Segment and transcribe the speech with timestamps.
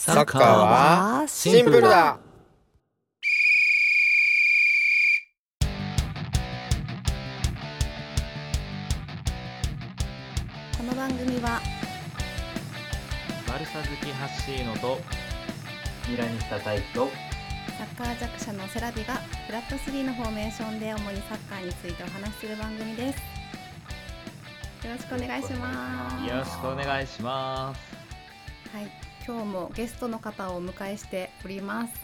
[0.00, 2.18] サッカーはシンプルだ。
[10.78, 11.60] この番組は
[13.46, 14.98] バルサ好きハッシーノと
[16.08, 17.08] ミラニスタ大輝と
[17.76, 23.18] サッカー弱者のセラビがフラット3のフォーメーションで主にサッカーについてお話しする番組です。
[24.82, 26.26] よろしくお願いします。
[26.26, 28.74] よろしくお願いします。
[28.74, 31.94] はい今日もゲストの方をお迎えしております。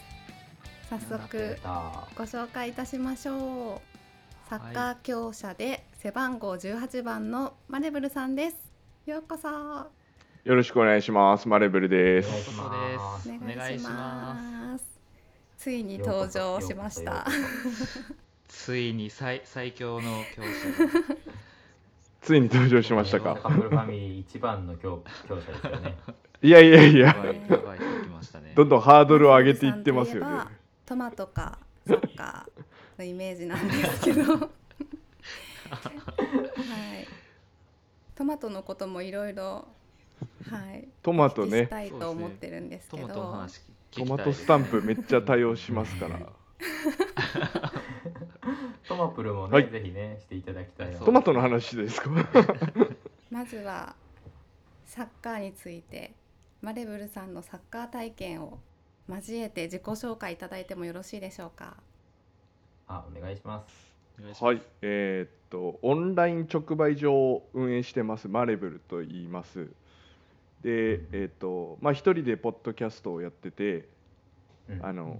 [0.89, 1.57] 早速
[2.17, 4.49] ご紹介いたしましょう。
[4.49, 8.55] サッカー強者で背番号18番のマレブルさんです。
[9.05, 9.49] ようこそ。
[9.49, 11.49] よろしくお願いします。
[11.49, 12.29] マレブルです。
[12.29, 12.31] お
[13.45, 14.85] 願いします。
[15.57, 17.27] ついに登場しました。
[18.47, 20.49] ついに最最強の教師
[22.21, 23.49] ついに登場しましたカか。
[23.49, 25.97] ップルファミリー一番の強強者ですよね。
[26.41, 27.15] いやいやいや、
[28.55, 30.43] どんどんハードルを上げていってますよね。
[30.85, 34.23] トマトかサッカーのイメージなんですけど。
[34.33, 34.49] はい。
[38.15, 39.67] トマトのこともいろいろ
[40.49, 40.87] はい。
[41.01, 41.65] トマトね。
[41.65, 43.07] し、たいと思ってるんですトけど。
[43.09, 46.19] マトの話聞きたトいマトスタンプめっちゃ対応しますから。
[48.87, 49.69] トマプルもね、はい。
[49.69, 52.09] ぜひねしていただきたいトマトの話ですか？
[53.29, 53.95] まずは
[54.85, 56.13] サッカーについて
[56.61, 58.59] マレブルさんのサッカー体験を
[59.07, 61.77] 交えて自己紹介いただいてもよろしいでしょうか？
[62.87, 64.43] あお願いします。
[64.43, 69.65] はい、えーっとオンライン直売所を運営してますマレブルと言います。
[70.63, 73.87] で、えーっとまあ一人でポッドキャストをやってて、
[74.69, 75.19] うんあの、うんうん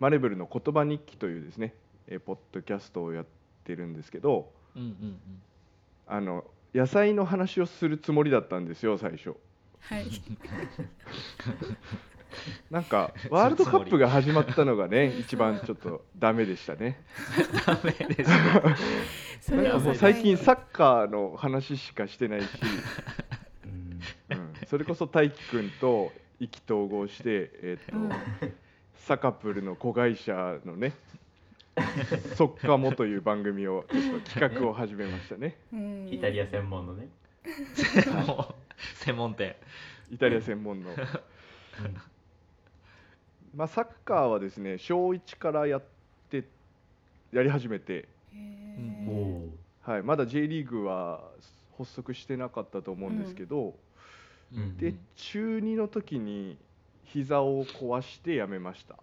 [0.00, 1.72] マレブルの言葉日記というですね、
[2.08, 3.26] えーポッドキャストをやっ
[3.64, 5.18] てるんですけど、うんうんうん
[6.06, 6.44] あの
[6.74, 9.34] 野菜の話をするつもりだったんですよ最初。
[9.88, 10.06] はい。
[12.70, 17.00] なんかワールドカップが始まったのがね 一番ちょっとダメでしたね。
[17.66, 18.24] ダメで
[19.40, 22.48] すなんかもう最近サッカーの話しかしてないし、
[23.64, 24.00] うん。
[24.36, 28.10] うん、それこそ大輝くんと意気投合して、えーとうん。
[28.96, 30.94] サカプルの子会社のね
[32.36, 35.56] 「そっかも」という番組をちょっと企画を始めましたね。
[35.72, 36.08] うん。
[36.10, 37.08] イタリア専門のね。
[38.96, 39.56] 専門店。
[40.10, 40.90] イタリア専門の。
[43.54, 45.82] まあ、サッカーはですね小1からやっ
[46.28, 46.44] て
[47.30, 48.08] やり始めて、
[49.82, 51.22] はい、まだ J リーグは
[51.78, 54.56] 発足してなかったと思うんですけど、ー。
[54.56, 54.76] うん。
[54.76, 56.58] で中2の時に
[57.04, 58.96] 膝を壊してやめました。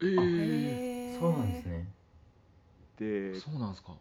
[0.00, 1.20] えー、へー。
[1.20, 1.88] そうなんですね。
[2.98, 3.96] でそうなんですか。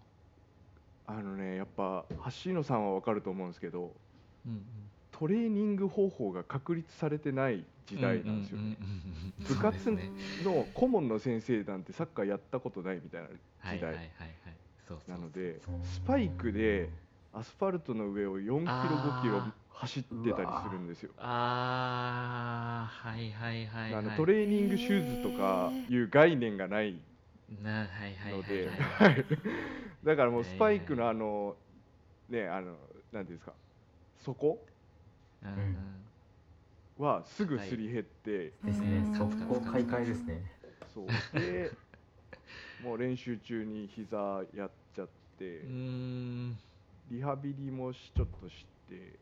[1.08, 2.06] あのねやっぱ
[2.44, 3.92] 橋野さんは分かると思うんですけど
[4.46, 4.64] うんうん
[5.22, 8.76] トレーニング方法が確立されてない時代なんですよね、
[9.48, 10.00] 部活の
[10.74, 14.10] 顧問の先生なんてサッカーやったことないみたいな時代
[15.08, 16.90] なのでスパイクで
[17.34, 27.00] アスファルトの上を4キロ5キロ走ってたりするんですよあーはいはいはいはいあのトレーニングシューズとかいう概念がない
[28.32, 28.72] ので
[30.04, 31.56] だからもうスパイクのあの
[32.28, 32.76] ねあの
[33.12, 33.54] なんていうんですか
[34.24, 34.71] 底うんうん
[36.98, 39.14] はすぐすり減って、ですねうん。
[39.14, 40.52] 速攻買い替えですね。
[40.94, 41.72] そうで
[42.84, 45.08] もう練習中に膝やっちゃっ
[45.38, 45.62] て、
[47.10, 49.20] リハビリもちょっとして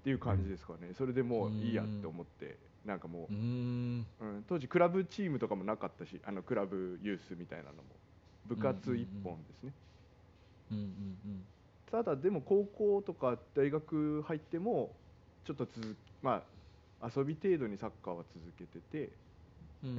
[0.00, 3.00] っていう感じですかね、それでもういいやって思ってなん。
[3.00, 8.00] かもうう、ん、当時クラブチームとかもなかったしあのクラブユースみたいなのも
[8.44, 9.72] 部活一本ですね
[10.70, 10.84] うん、うん。
[10.84, 11.46] うん。
[11.96, 14.96] ただでも高校とか大学入っても
[15.44, 16.46] ちょっと続ま
[17.00, 19.18] あ遊び程度にサッカーは続けてて、
[19.82, 19.90] うん。
[19.90, 19.96] うん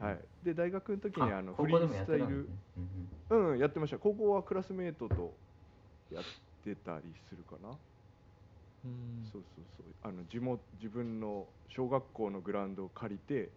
[0.00, 0.06] うん。
[0.06, 2.50] はい、で大学の時にあの高フリースタイル。
[3.30, 3.98] うんやってました。
[3.98, 5.38] 高校はクラスメートと
[6.10, 6.26] やっ
[6.62, 7.78] てたりするかな、
[8.84, 9.32] うん。
[9.32, 9.96] そうそうそう。
[10.02, 13.52] あの地元自分の小学校のグラウンドを借りて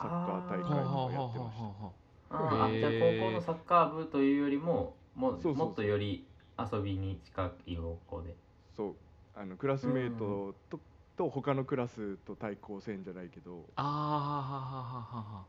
[0.00, 1.68] サッカー大会とかやってました。
[1.68, 1.94] はあはあはあは
[2.28, 2.72] あー。
[2.72, 8.34] あへーじゃあ高校のサッカー部というよりもももっとより遊びに近い方向で。
[8.76, 8.94] そう。
[9.34, 10.80] あのクラスメートと,、
[11.16, 13.64] と他のクラスと対抗戦じゃないけど。
[13.76, 15.44] ああははははは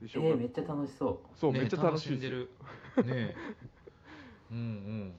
[0.00, 2.50] でえー、めっちゃ楽しそそう、ねめっちゃ楽しいんでる。
[3.04, 3.34] ねえ。
[4.50, 5.12] うん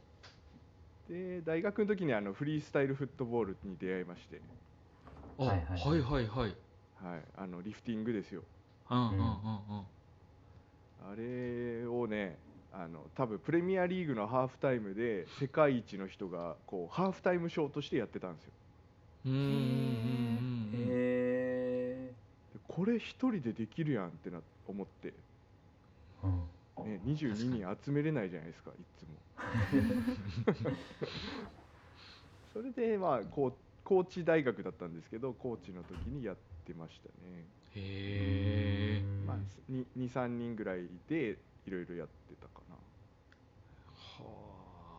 [1.08, 5.80] で大学の時にあのフリースタイルフットボールに出会いまして、うんあはいはい。
[5.80, 6.56] はいはいはい。
[6.96, 8.44] はい、あのリフティングですよ。
[8.90, 9.18] うんうんうん。
[9.18, 9.88] うん。
[11.12, 12.38] あれをね
[12.72, 18.52] あの多分プレミアリーグのハーフタイムで世界一の人がこうハーフタイムショーとしてやってたんですよ。
[19.26, 19.54] うんうんうんうん。
[19.54, 22.14] うんへ
[22.86, 25.14] れ一人でできるやんってな思って、
[26.24, 26.50] うん。
[26.86, 27.34] ね、22
[27.66, 29.10] 人集めれないじゃないですかいつも。
[32.54, 39.38] それでまあこう高知大学だったんですけど高知の時にやってましたね、へえまあ、
[39.98, 42.76] 23人ぐらいでいろいろやってたかな。
[42.76, 44.30] は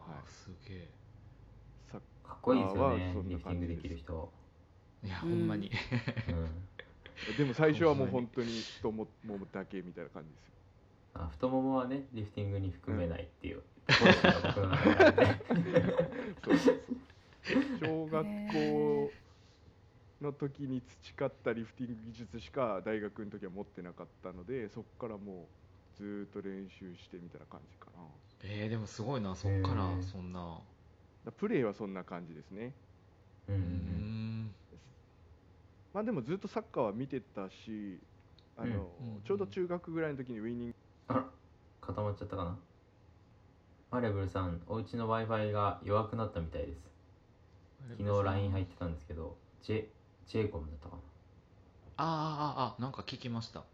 [0.08, 0.18] はい。
[0.18, 0.88] あすげえ。
[1.90, 4.32] サッかっこいいですよあーそんなねリフティングできる感人、
[5.04, 5.70] いやうんほんまに。
[7.28, 10.52] うん、でも最初はもうほんまに本当に太もももだけみたいな感じですよ。
[11.14, 13.62] あ太ももはねリフティングに含めないっていう。
[13.86, 15.44] ポリシーが僕の中にあって
[16.44, 16.80] そうそうそう。
[17.80, 19.12] 小学校
[20.20, 25.46] の時に培ったリフティング技術しか大学の時は持ってなかったのでそこからもう
[26.00, 28.02] ずーっと練習してみたいな感じかな。
[28.42, 30.58] えー、でもすごいなそっからそんな。
[31.26, 32.72] だプレーはそんな感じですね。
[33.48, 34.54] うん
[35.92, 37.98] まあでもずっとサッカーは見てたし
[38.56, 40.74] あの、うんちょうど中学ぐらいの時にウィニング。
[41.08, 41.24] あら
[41.82, 42.58] 固まっちゃったかな。
[43.90, 46.90] マレブルさんお家の w i f i が弱くなったみたいです。
[47.98, 49.88] 昨日 LINE 入ってたんですけど J,
[50.26, 50.96] J コムだったか
[51.96, 53.64] あーあーあーなんか聞きました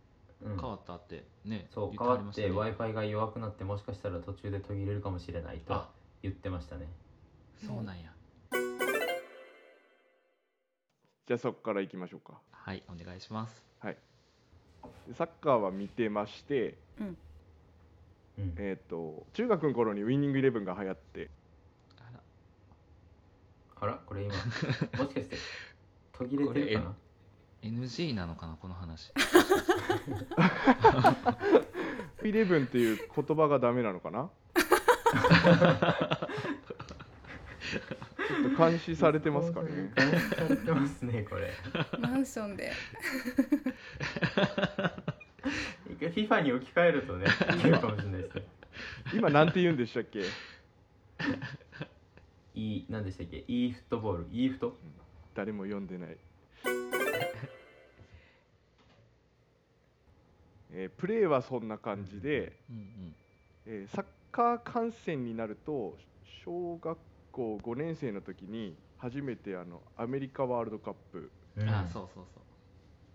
[0.44, 5.88] 変わったってねそう言変わって w i f i が弱くなってもしかしたら途中で途切れるかもしれないとあ。
[6.22, 6.88] 言ってましたね。
[7.66, 8.10] そうなんや。
[11.26, 12.40] じゃあそこから行きましょうか。
[12.50, 13.64] はいお願いします。
[13.80, 13.96] はい。
[15.08, 17.16] でサッカーは見てましてうん。
[18.38, 18.54] うん。
[18.58, 21.30] えっ、と中学の頃にウィニングイレブンが流行って。
[21.98, 22.20] あら。
[23.80, 24.50] あらこれ今もし
[25.14, 25.36] かして
[26.12, 26.96] 途切れてるかな？
[27.62, 29.11] NG なのかなこの話。
[32.23, 34.31] イレブンっていう言葉がダメなのかな？
[38.29, 39.93] ちょっと監視されてますかね？
[39.97, 41.53] 監視されてますねこれ。
[42.00, 42.73] マンションで。
[45.91, 47.32] 一回 FIFA に置き換えるとねか
[47.88, 48.43] もしれないですね。
[49.14, 50.23] 今なんて言うんでしたっけ？
[52.55, 54.26] いい何でしたっけ？e フットボール。
[54.32, 54.76] e フット？
[55.35, 56.17] 誰も読んでない、
[60.78, 63.14] えープレーはそんな感じで、うんうん
[63.67, 65.96] えーサッカー観戦になると
[66.44, 66.99] 小学
[67.32, 72.40] 校5年生の時に初めてあのアメリカワールドカップ、あそうそうそ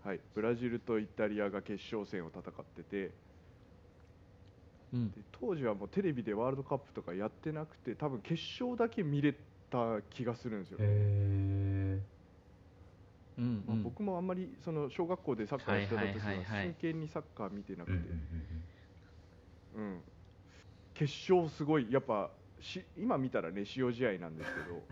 [0.04, 0.08] う。
[0.08, 3.12] はい、ブラジルとイタリアが決勝戦を戦ってて。
[4.92, 5.10] うん。
[5.12, 9.32] で当時はもうテレビでワールドカップとかやってなくて多分決勝だけ見れ
[9.70, 11.71] た気がするんですよ、へえ
[13.38, 13.64] うんうん。
[13.66, 17.98] まあ僕もあんまりその小学校でサッカーやってた時は真剣にサッカー見てなくて、
[19.76, 20.00] うん
[20.94, 22.30] 決勝すごいやっぱ
[22.60, 24.82] し今見たらね塩試合なんですけど。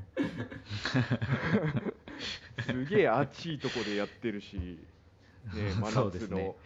[2.63, 4.79] すげえ暑いとこでやってるし、ね、
[5.81, 6.57] 真夏の、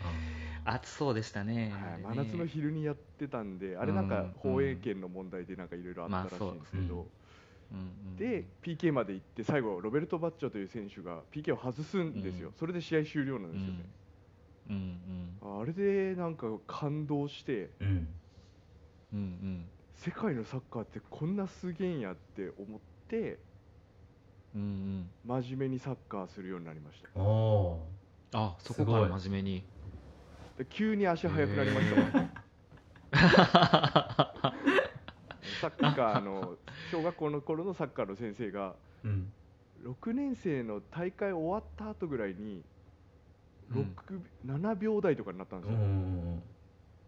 [0.64, 1.70] 暑そうでしたね。
[1.70, 7.06] はい、真夏の昼にやってたんであれなんかうん放映権の問題でなんかいろいろあったらしいんですけど、ううんうん
[8.16, 12.54] で PK まで行って最後ロベルト・バッチョという選手が PK を外すんですよ、うん。
[12.54, 13.86] それで試合終了なんですよね、
[14.70, 14.76] うん。
[15.42, 17.70] うんあれでなんか感動して。
[17.80, 17.88] うん。
[17.88, 18.08] うん
[19.12, 19.18] うん。
[19.18, 23.38] うん世界のサッカーってこんなすげえんやって思って。
[24.54, 25.10] うんうん。
[25.24, 27.08] 真面目にサッカーするようになりました。
[28.36, 29.64] あそこから真面目に。
[30.58, 32.30] で急に足速くなりましたもん
[35.64, 36.56] サッカーの
[36.90, 39.32] 小学校の頃のサッカーの先生がーうん。
[39.84, 42.64] 6年生の大会終わった後ぐらいに
[43.70, 43.94] うん。
[44.46, 46.42] 6、7秒台とかになったんですよ、うんうん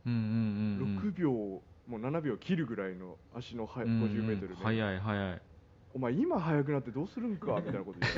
[0.06, 0.12] うん。
[0.12, 1.62] うん6秒も
[1.98, 5.40] う7秒切るぐらいの足のはうんうん 50m で、早い早い。
[5.94, 8.16] お前今速くなってどうするんかみたいなこと言わ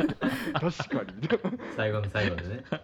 [0.00, 0.14] れて。
[0.52, 1.20] 確かに。
[1.22, 2.64] みたいな最後の最後でね。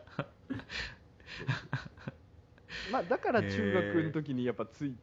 [2.92, 4.94] まあだから中学の時にやっぱつい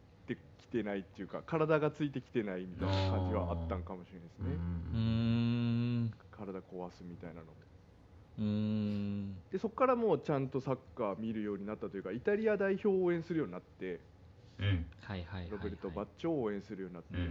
[0.76, 4.46] てないっていうか体がついてきてないみたいな感じはあったんかもしれないですね、
[4.94, 6.14] うーん。
[6.32, 7.48] 体壊すみたいなの
[8.38, 8.42] う
[9.52, 14.02] でそこからもうちゃんとサッカー見るようになったというかイタリア代表を応援するようになって
[14.60, 14.86] うん
[15.50, 17.28] ロベルト・バッチョを応援するようになって、うんうん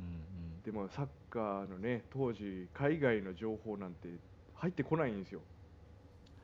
[0.00, 0.62] うん。
[0.64, 4.08] でもサッカーのね当時海外の情報なんて
[4.54, 5.40] 入ってこないんですよ、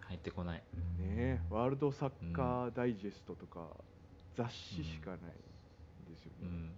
[0.00, 0.62] 入ってこない。
[0.99, 3.66] ねワールドサッカーダイジェストとか
[4.37, 5.21] 雑誌しかない
[6.28, 6.70] よね、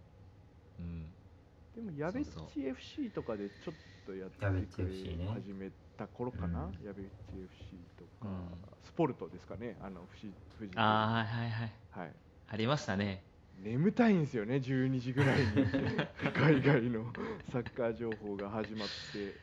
[0.78, 0.84] うん。
[0.84, 1.86] うん。
[1.86, 3.74] でもやべっち FC とかでちょっ
[4.06, 4.36] とやって
[4.74, 4.88] くれ
[5.34, 6.86] 始めた頃かな、うん。
[6.86, 8.58] やべっち FC とか、うん。
[8.82, 9.76] スポルトですかね？
[9.80, 12.12] あの富士富士ああはいはいはい。
[12.48, 13.22] ありましたね。
[13.62, 15.46] 眠たいんですよね12時ぐらいに。
[16.34, 17.12] 海外の
[17.52, 19.34] サッカー情報が始まって。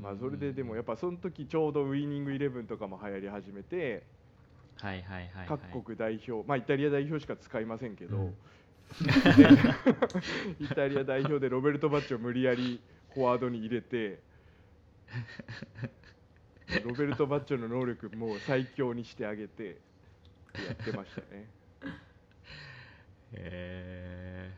[0.00, 4.02] まあそれででもやっぱその時ちょうどウイニングイレブンとかも流行り始めて。
[4.76, 5.58] はいはいはいはい。
[5.70, 8.34] 各国代表まあイタリア代表しか使いませんけど、うん
[10.60, 12.80] イタリア代表でロベルト・バッチを無理やり
[13.14, 14.20] フォワードに入れて
[16.84, 19.78] ロベルト・バッチョの能力もう最強にしてあげて
[20.66, 21.48] やってましたね。
[23.32, 24.50] へ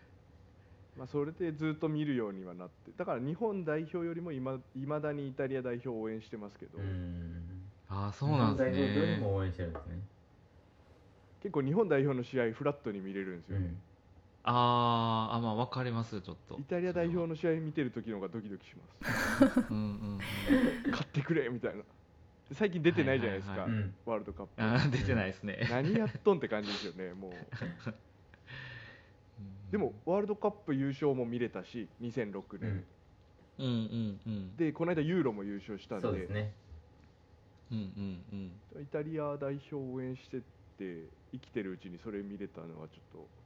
[0.96, 7.68] まあ、それでずっと見るようにはなってだから日本代表よりもいま未だにイタリア代表を応援してますけど、うん。
[7.88, 10.00] ああそうなんです日本代表よりねも応援してるんですね。
[11.40, 13.74] 結構日本代表の試合フラットに見れるんですよね、
[14.50, 16.56] あーあまあわかりますちょっと。
[16.58, 19.12] イタリア代表の試合見てる時の方がドキドキしま
[19.54, 19.66] す。
[19.70, 20.20] うんうん
[20.90, 21.82] 勝ってくれみたいな。
[22.52, 23.80] 最近出てないじゃないですか、はいはい。
[23.80, 23.94] うん。
[24.06, 24.90] ワールドカップ。
[24.96, 25.68] 出てないですね。
[25.70, 27.32] 何やっとんって感じですよねもう。
[29.70, 32.84] でもワールドカップ優勝も見れたし2006年、
[33.58, 34.56] うんうんうん。
[34.56, 36.02] でこの間ユーロも優勝したんで。
[36.08, 36.54] そうですね。
[37.70, 38.82] うんうんうん。
[38.82, 40.40] イタリア代表を応援してっ
[40.78, 43.37] て生きてるうちにそれ見れたのはちょっと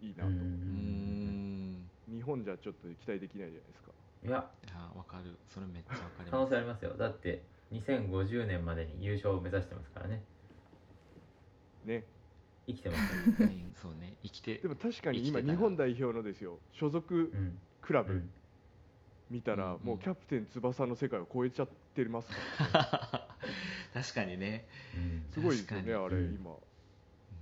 [0.00, 0.28] いいなと。
[0.28, 1.90] 思って、うーん。
[2.08, 3.90] 日本じゃちょっと期待できないじゃないですか。
[4.24, 4.50] いや。
[4.64, 5.36] いやわかる。
[5.48, 6.50] それめっちゃわかり可ます。
[6.50, 6.94] 能性ありますよ。
[6.96, 10.22] だって2050年までに優勝を目指してますからね。
[11.84, 12.04] ね。
[12.66, 13.46] 生きてますから。
[13.46, 14.14] うんそうね。
[14.22, 14.58] 生きて。
[14.58, 16.58] でも確かに今日本代表のですよ。
[16.72, 17.58] 所属うん。
[17.80, 18.12] クラブ。
[18.12, 18.30] うん
[19.28, 19.80] 見たら、うん。
[19.82, 22.36] もうキャプテン翼の世界を超えちゃってますか
[22.72, 23.36] ら、
[23.92, 24.68] 確かにね。
[24.94, 25.26] うん。
[25.32, 26.52] すごいですよね確あれ、うん今。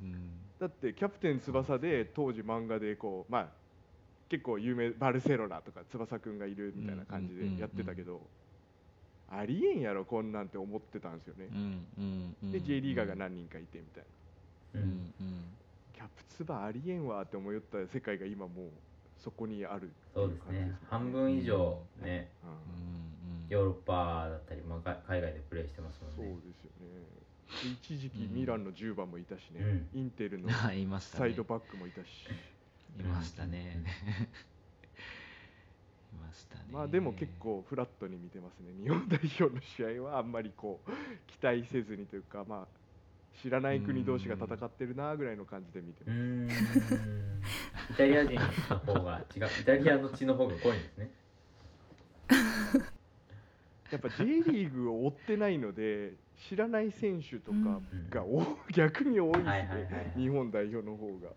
[0.01, 3.47] うんだってキャプテン翼で当時漫画でこうまあ
[4.31, 8.23] 結構有名バルセロナとか翼くんがいるみたいな感じでやってたけど、
[9.31, 11.49] ありえんやろこんなんて思ってたんですよね。
[11.53, 14.05] う、んうんうんで J リーガーが何人かいてみたい
[14.75, 14.91] な、うんうん。
[14.91, 15.45] うん
[15.95, 18.69] キャプツバありえんわって思いよった世界が今もう
[19.23, 20.73] そこにあるそうですね。
[20.89, 22.31] 半分以上ね。
[22.43, 23.47] うん。
[23.51, 26.89] ヨーロッパだったり、まあ、が海外でプレーしてますもそうんねですよね。
[26.89, 29.61] で一時期ミランの10番もいたしね、
[29.95, 30.01] うん。
[30.01, 32.07] インテルのサイドバックもいたし、
[32.99, 33.83] いましたね。
[36.13, 36.65] いましたね。
[36.71, 38.73] まあでも結構フラットに見てますね。
[38.83, 40.91] 日本代表の試合はあんまりこう
[41.27, 42.85] 期待せずにというかまあ
[43.43, 46.13] 知らない国同士が戦ってるなぐらいの感じで見てま
[46.51, 46.95] す、
[47.93, 48.35] イタリア人
[48.71, 49.45] の方が違う。
[49.45, 51.11] イタリアの血の方が濃いんですね。
[53.91, 56.15] やっぱ J リーグを追ってないので
[56.49, 60.13] 知らない選手とかがお、逆に多いですね、はいはいはいはい。
[60.17, 61.31] 日本代表の方が。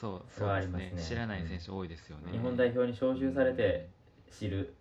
[0.00, 0.92] そうそうですね。
[0.94, 2.32] ね知らない選手多いですよね。
[2.32, 3.88] 日本代表に招集されて
[4.30, 4.74] 知る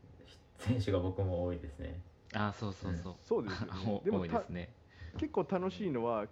[0.59, 1.99] 選手が僕も多いですね。
[2.33, 3.15] あそうそうそう。
[3.23, 4.01] そうですよね。
[4.01, 4.73] おでもた多いですね。
[5.17, 6.27] 結構楽しいのは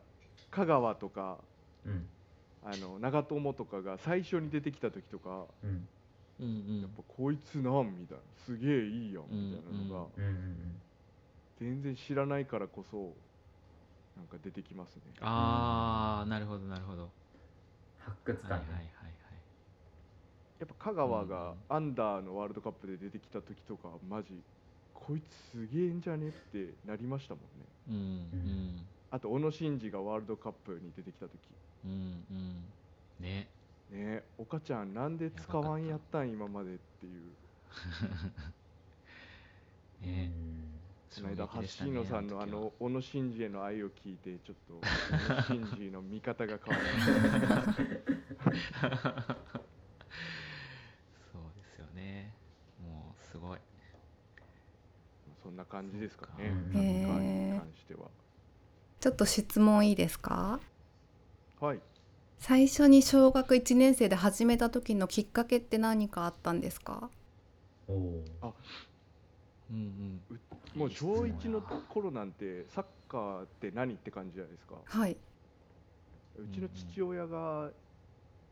[0.51, 1.39] 香川とか
[1.85, 2.07] うん。
[2.63, 5.87] あの長友とかが最初に出てきた時とかうん。
[6.39, 6.81] うんうん。
[6.81, 8.23] やっぱこいつなんみたいな。
[8.45, 10.34] すげえいいやんみたいなのがうんうんうん
[11.59, 13.13] 全然知らないからこそ
[14.15, 15.01] なんか出てきますね。
[15.21, 17.09] ああなるほどなるほど。
[17.99, 18.85] 発掘はいはいはいはい。
[20.59, 24.43] やっぱ香川うんがアンダーのワールドカップで出てきた時とかマジ
[24.93, 27.65] こいつすげえんじゃねってなりましたもんね。
[27.89, 27.97] うんう
[28.41, 28.87] ん。
[29.11, 31.39] あと小野伸二がワールドカップに出てきた時。
[31.85, 32.63] うんうん。
[33.19, 33.47] ね。
[33.91, 37.21] ね岡ちゃんなんで使わんやったん今までっていう。
[40.01, 40.31] ね
[41.15, 41.47] この間
[41.79, 44.81] 橋野さんのあの小野伸二への愛を聞いてちょっと
[45.47, 48.83] 小野伸二の見方が変わりました
[51.31, 52.33] そうですよね。
[52.83, 53.59] もうすごい。
[55.43, 56.51] そんな感じですかね。
[56.73, 57.53] サッカー。
[57.53, 58.09] に関しては。
[58.99, 60.59] ちょっと質問いいですか？
[61.59, 61.79] はい。
[62.37, 67.09] 最初に小学1年生で始めた時のきっかけって何かあったんですか？
[67.87, 68.53] おおー
[69.71, 70.21] うん
[70.75, 74.75] もう小1の頃なんてサッカーって何って感じじゃないですか。
[74.85, 75.17] はい。
[76.35, 77.71] うちの父親が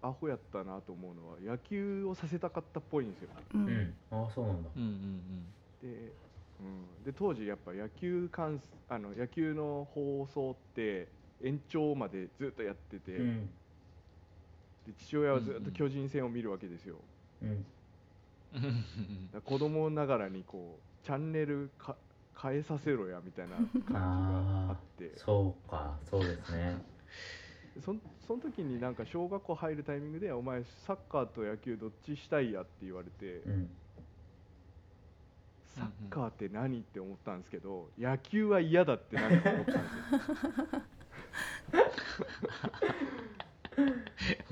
[0.01, 3.45] アホやったなと思うのは野球をさせたかったっぽいんですよね。
[3.53, 3.71] ううん。
[3.71, 4.69] んああそうなんだ。
[4.75, 6.13] うんうんで,、
[6.59, 13.49] うん、で当時やっぱ野球観あの野球の放送って延長までずっとやってて、うん。
[14.85, 17.05] で父親はずっと巨人戦を見るわけですよ、
[17.41, 17.65] うんうん。
[19.43, 21.97] 子供ながらにこうチャンネルか
[22.43, 25.13] 変えさせろやみたいな感じがああって。
[25.15, 26.83] あそうかそうですね。
[27.83, 33.69] そんその時になんか小学校入るタイミングで「お前サッカーと野球どっちしたいや?」って言われて、うん。
[35.75, 40.83] サッカーって何って思ったんですけど野球は嫌だってなんか思ったんですよ。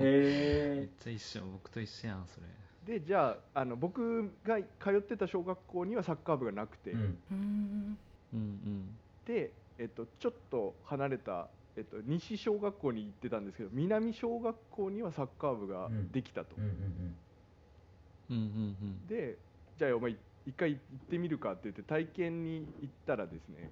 [0.00, 2.46] へめっちゃ一緒僕と一緒やんそれ
[2.86, 7.18] でじゃああの僕が通ってた小学校にはサッカー部がなくて、うん。
[7.30, 7.98] うん。
[8.34, 16.74] うんで、えっと、ちょっと離れた、えっと、西小学校に行ってたんですけど南小学校にはサッカー部ができたと、うんうんうん
[18.30, 18.36] うん。
[18.36, 19.38] うんで
[19.78, 23.70] じゃあお前一回行ってみるかって言って体験に行ったらですね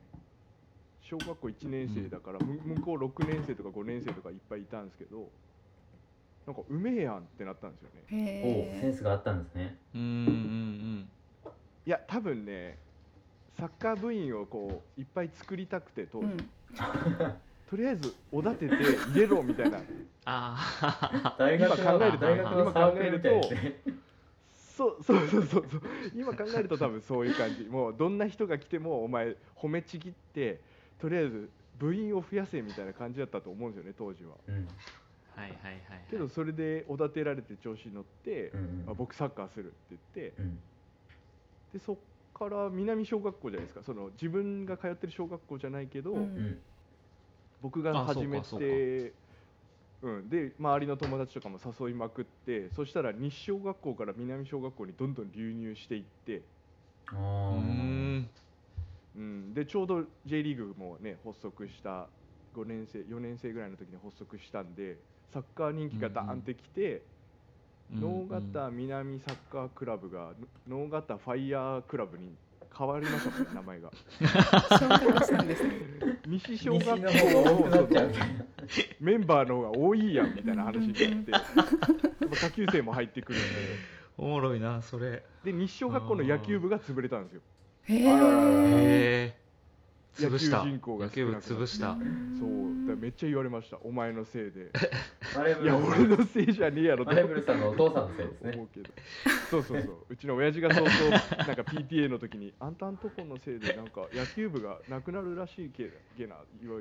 [1.02, 5.32] 小学校1年生だから、む向こう6年生とか5年生とかいっぱいいたんですけど
[6.50, 8.42] なんかうめえやんってなったんですよね。
[8.44, 9.78] うん、おセンスがあったんですね。
[9.94, 11.08] うんうんうん。
[11.86, 12.76] いや多分ね
[13.56, 16.36] サッカー部員をこういっぱい作りたくて当時、うん。
[17.70, 19.78] とりあえずおだてて入れろみたいな。
[20.24, 23.82] あ大学の今考えると大学のサークルみたいですね。
[24.76, 25.82] そうそうそうそうそう。
[26.16, 27.62] 今考えると多分そういう感じ。
[27.64, 30.60] もうどんな人が来てもお前褒めちぎって
[30.98, 34.34] とりあえず部員を増やせみたいな感じだったと思うんですよね当時は。
[34.48, 34.66] うん。
[34.68, 34.99] あ
[35.40, 35.72] はいはいはい。
[35.72, 38.90] はいけどそれでおだてられて調子に乗って、うんうん。
[38.90, 40.58] あ僕サッカーするって言ってうん。
[41.72, 41.96] でそっ
[42.34, 43.82] から南小学校じゃないですか。
[43.84, 46.58] その自分が通ってる小学校じゃないけど、うんうん。
[47.60, 49.14] 僕が始めて
[50.02, 56.42] うん、で周りの友達とかも誘いまくってそしたら西小学校から南小学校にどんどん流入していって、
[57.12, 57.60] あうー
[58.20, 58.30] ん。
[59.14, 62.08] うん、でちょうど J リーグもね発足した
[62.52, 64.98] 5年生4年生ぐらいの時に発足したんで
[65.32, 67.02] サッカー人気がダーンってきて、
[67.92, 70.32] 能形南サッカークラブが
[70.68, 72.36] 能形ファイヤークラブに
[72.76, 73.90] 変わりましたもんね名前が。
[76.26, 77.06] 西小西学校
[77.68, 77.88] の
[79.00, 81.42] メンバーの方が多いやんみたいな話になってやっ
[82.30, 83.48] ぱ下級生も入ってくるんで。
[84.18, 85.24] おもろいなそれ。
[85.44, 87.40] で西小学校の野球部が潰れたんですよ。
[87.88, 89.39] へえ
[90.14, 90.58] 潰した。
[90.58, 91.86] 野球人口が野球部少なくなって潰した。
[91.86, 93.78] そうだめっちゃ言われました。
[93.82, 94.70] お前のせいで。
[95.62, 98.52] いや俺のせいじゃねえやろマレブルさんのお父さんのせいですね。
[98.54, 98.90] 思うけど
[99.50, 100.06] そうそうそう。
[100.08, 106.80] うちの親父がそうそうなんか PTA の時にあんたんとこのせいでなんか野球部がなくなるらしいけげな言わ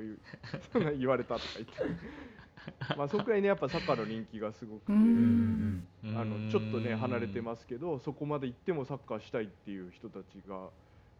[0.72, 2.30] そんな言われたとか言って。
[2.96, 4.94] まあそのくらいねやっぱサッカーの人気がすごくて、あ
[6.24, 10.68] のちょっとね離れてますけどそこまで行ってもサッカーしたいっていう人たちがやっ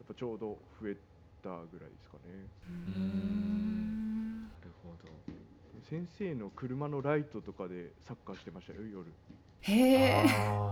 [0.08, 0.96] ぱちょうど増え
[1.42, 2.46] たぐらいですかね。
[2.96, 4.42] うん。
[4.42, 5.10] なるほど。
[5.88, 9.06] 先生の車のライトとかでサッカーしてましたよ夜。
[9.62, 10.24] へえ。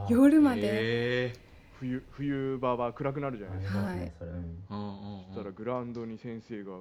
[0.09, 1.33] 夜まで。
[1.81, 3.78] 冬冬場は暗くなるじゃないですか。
[3.78, 4.12] はい。
[4.18, 6.72] そしたらグラウンドに先生が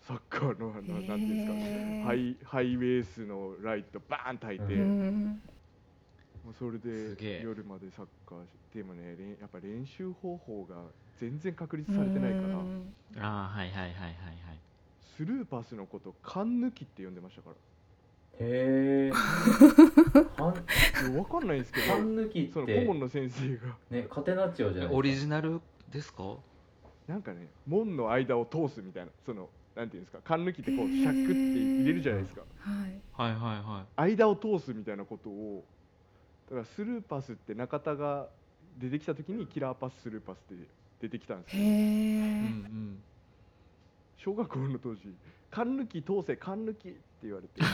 [0.00, 4.78] サッカーのあのへーなんていうんですかハイハイウェイスのライトバーン焚いて、う
[6.48, 7.38] もんうそれすげえ。
[7.38, 10.76] で夜までサッカーしてでもねやっぱ練習方法が
[11.20, 12.94] 全然確立されてないからうん。
[13.18, 14.14] ああはいはいはいはい
[14.48, 14.58] はい。
[15.16, 17.56] スルーパスのこと勘抜きって呼んでましたから。
[18.40, 19.12] へえ
[20.36, 23.76] 半いやわかんないんですけど半抜きそのって顧問の先生が。
[23.90, 26.36] ねカテナチオじゃないえオリジナルですか？
[27.08, 31.40] なんかね門の間を通すみたいなそのなんていうんですか勘抜きってこうシャックって
[31.80, 32.42] 入れるじゃないですか。
[32.58, 33.00] はい。
[33.12, 35.64] はいはいは間を通すみたいなことを
[36.50, 38.28] だからスルーパスって中田が
[38.78, 40.66] 出てきた時にキラーパススルーパスって
[41.02, 41.64] 出てきたんですへよ。
[41.64, 41.76] いうんう
[42.16, 42.98] えん
[44.16, 45.14] 小学校の当時
[45.50, 47.62] 勘抜き通せ勘抜きって言われて。
[47.62, 47.64] へ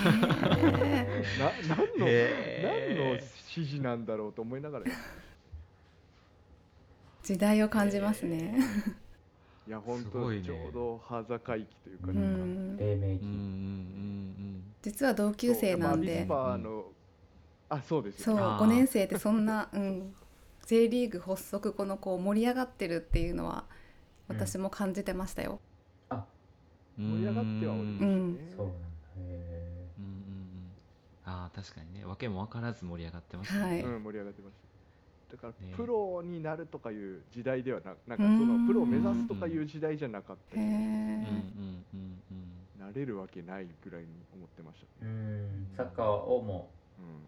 [1.39, 4.85] な何の何の指示なんだろうと思いながら。
[7.23, 8.59] 時代を感じますね。
[9.67, 10.43] いや本すごいね。
[10.43, 12.11] 当ちょうど端境期というか。
[12.11, 12.21] うなんか。
[12.21, 13.23] ん黎明期。
[13.23, 13.41] うんうんう
[14.51, 16.07] ん実は同級生なんで。
[16.07, 16.84] まあビスパーの
[17.69, 18.63] あそうですそうよあー。
[18.65, 20.15] 5年生ってそんな、 うん、
[20.67, 23.65] J リーグ発足後のこう盛り上がってるっていうのは
[24.29, 25.61] 私も感じてましたよ。
[26.09, 26.25] あ
[26.99, 28.13] うん盛り上がってはおりましたね。
[28.13, 28.39] うん。
[28.57, 28.87] そうなんだ。
[28.87, 30.73] へえうんうんうん。
[31.25, 32.05] ああ確かにね。
[32.05, 33.81] 訳も分からず盛り上がってましたね、はい。
[33.83, 34.55] うん、盛り上がってまし
[35.29, 35.75] ただからね。
[35.75, 40.57] プロになるとかいう時代ではななんかそうんのプロを目指すとかいう時代じゃなかった。
[40.57, 40.75] りへえ、うん。
[40.75, 42.21] うんうん
[42.79, 45.07] なれるわけないぐらいに思ってました。
[45.07, 45.69] うね、ん。
[45.77, 46.84] サッカーをもうん、う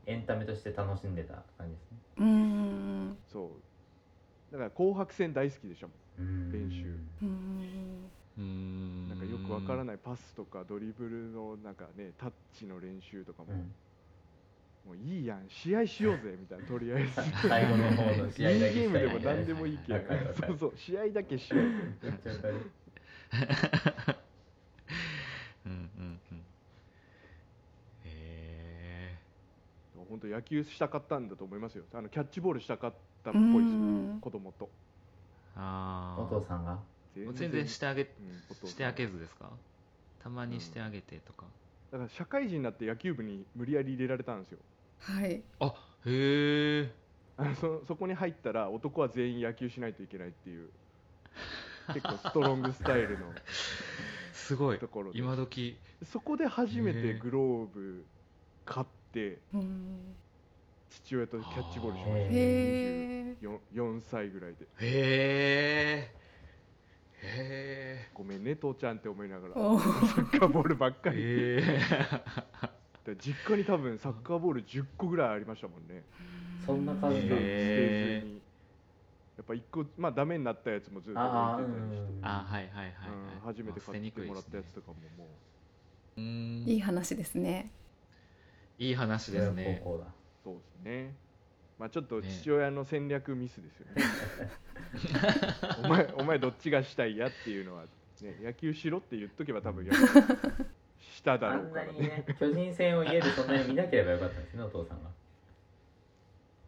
[0.07, 1.99] エンタメとして楽しんでた感じですね。
[2.19, 3.17] うん。
[3.33, 3.51] そ
[4.51, 4.53] う。
[4.53, 6.53] だから紅白戦大好きでしたもうん。
[6.53, 6.97] 練習。
[8.39, 9.09] うん。
[9.09, 13.75] なんかよくわからいないパスとかドリブルのなんかねタッチの練習とかも、うん。
[14.87, 17.49] もういいやん試合しようぜみたいなとりあえず。
[17.49, 18.75] 最後の方の試合だけ いい。
[18.75, 19.99] ゲームでも何でもいいけど。
[20.47, 21.65] そうそう試合だけしよう。
[22.01, 22.71] ぜめっちゃわかる
[25.67, 26.47] うんうんうん
[28.05, 29.19] へ
[30.17, 31.85] 本当野球したかったんだと思いますよ。
[31.93, 34.21] あのキャッチボールしたかったっぽういです。
[34.21, 34.65] 子供と。
[34.65, 34.69] え
[35.57, 36.79] ああお父さんが？
[37.35, 37.69] 全然。
[37.69, 38.07] してあげう
[38.65, 39.51] んしてあげずですか？
[40.23, 41.45] たまにしてあげてとか、
[41.93, 44.59] だから社会人になって野球部に無理やり入れられたんですよ。
[45.07, 45.35] あはい。
[45.35, 45.43] へ
[46.07, 46.91] え
[47.37, 50.71] あのそそこに入ったら男は全員野球しないといけないっていう
[51.89, 53.27] 結構ストロングスタイルの
[54.33, 55.19] すごいところで。
[55.19, 55.77] 今時。
[56.11, 58.05] そこで初めてグローブ
[58.65, 60.15] 買ってうん
[60.91, 62.19] 父親とキャッチボールしました。
[62.19, 64.65] へへえ 4, 4歳ぐらいで。
[64.65, 66.17] へえ
[67.23, 69.55] へごめんね父ちゃんって思いながら。
[69.57, 71.63] おサッカーボールばっかえ
[73.07, 76.03] り実家に多分サッカーボール10個ぐらいありましたもんね。
[76.65, 77.17] そんな感じ。
[77.17, 78.21] なん捨てへー。
[78.21, 78.41] ずに
[79.37, 82.13] やっぱ1個まあダメになったやつもずっとああ置いてたりして。
[82.13, 82.25] うん。
[82.25, 82.93] あはいはいはいはい、
[83.37, 85.31] うん初めて買ってもらったやつとかももう。
[86.19, 87.71] いい話ですね
[88.79, 89.81] いい話ですね。
[89.85, 90.05] 高校だ。
[90.05, 90.09] う
[90.45, 91.15] そうですね。
[91.79, 94.03] まあちょっと父親の戦略ミスですよね。
[95.85, 97.85] お前お前どっちがしたいやっていうのは、
[98.23, 99.93] ね、野球しろって言っとけば多分や
[101.01, 105.11] しただあろうんからなにねね巨人戦を家でそんなに見なければよかったんですねお父さんが。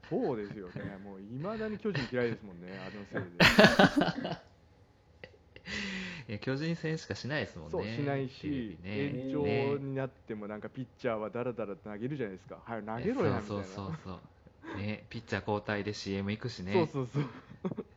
[0.08, 0.96] そうですよね。
[1.04, 4.38] もういまだに巨人嫌いですもんねあのせいで
[6.36, 9.28] 巨人戦しかしないですもんねそうしないし、ね。
[9.28, 12.58] 延長になってもなんかピッチャーはだらだら投げるじゃないですか。
[12.62, 13.86] はい投げろやみたいなそうそう。
[13.86, 14.18] そうそ
[14.74, 16.74] うねピッチャー交代で CM 行くしね。
[16.74, 17.20] そうそうそ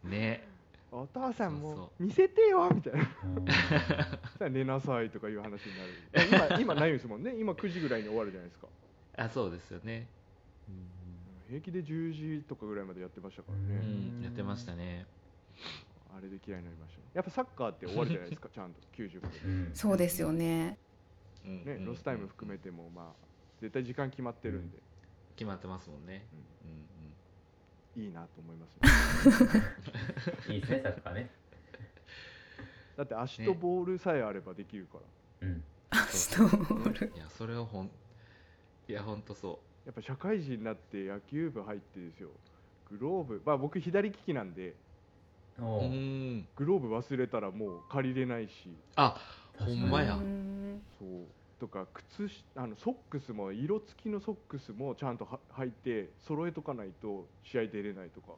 [0.06, 0.10] う。
[0.10, 0.48] ね。
[0.94, 3.00] お父さんそうそも見せてよみたいな。
[3.00, 3.04] う
[3.41, 3.46] ん。
[3.46, 6.50] さあ寝なさいとかいう話になる。
[6.54, 7.36] 今今ないですもんね。
[7.38, 8.67] 今9時ぐらいに終わるじゃないですか。
[9.17, 10.08] あそうですよね。
[11.50, 15.06] 平気で10時とかぐらいまでやってましたからうね、んやってましたね
[16.15, 17.06] あれで嫌いになりましたね。
[17.13, 18.80] やっぱサッカーって終わるじゃないですかちゃんと。
[18.95, 19.32] 90分。
[19.32, 19.71] でうん。
[19.74, 20.78] そうですよね。
[21.45, 21.86] うんね、うん。
[21.86, 23.26] ロスタイム含めてもまあ
[23.62, 24.78] 絶対時間決まってるんで、
[25.36, 26.26] 決まってますもんね。
[27.95, 28.04] うん。
[28.04, 29.50] いいなと思います
[30.47, 31.30] ね いいですねサッカーね。
[32.95, 35.00] だって足とボールさえあればできるか
[35.41, 35.63] ら、うん。
[35.89, 37.08] 足とボール。
[37.08, 37.91] うんいやそれはほん
[38.88, 42.30] いやほんとそやっぱ社会人になって野球部入ってですよ。
[42.89, 44.76] グローブまあ僕左利きなんで
[45.60, 46.48] うん。
[46.56, 48.52] グローブ忘れたらもう借りれないし。
[48.96, 49.18] あ
[49.58, 50.16] ほんまや。
[50.16, 50.82] うん。
[51.00, 51.10] そう。
[51.60, 51.86] とか
[52.18, 58.34] 靴しあのソックスも色付きのソックスもちゃんとは履いて揃えとかないと試合出れないとか。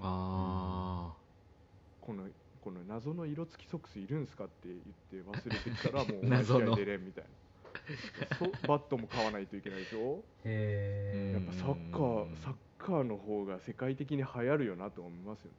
[0.00, 1.12] あ
[2.00, 2.24] この
[2.62, 7.30] この謎の色付きソックスいるんすかって言って忘れてきたらもう 試合出れんみたいな。
[8.38, 15.56] そバットも買わないといけないでしょへやっぱサッカーサッカーの方が世界的に流行るよなと思いますよね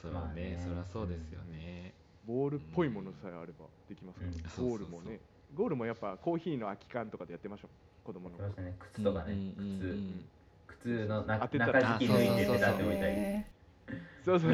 [0.00, 0.56] ーそうまあね。
[0.56, 1.92] ねそりゃそうですよね。
[2.26, 4.68] ボールっぽいものさえあればできますから、うん。
[4.68, 5.20] ゴールもね。
[5.54, 8.06] ゴールもやっぱコーヒーの空き缶とかでやってましょう。
[8.06, 8.36] 子供の。
[8.38, 8.76] ね。
[8.78, 9.32] 靴とかね。
[9.32, 10.24] うんうんうん
[10.66, 10.78] 靴。
[10.82, 12.58] 靴の中ら敷き抜いてそうそうそう。
[12.58, 13.46] ペタって置いたりへ
[14.24, 14.52] そうそう。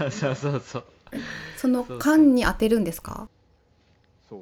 [0.00, 0.84] そうそうそうそう。
[1.12, 1.20] ー
[1.56, 3.28] その缶に当てるんですか？
[4.28, 4.40] そう。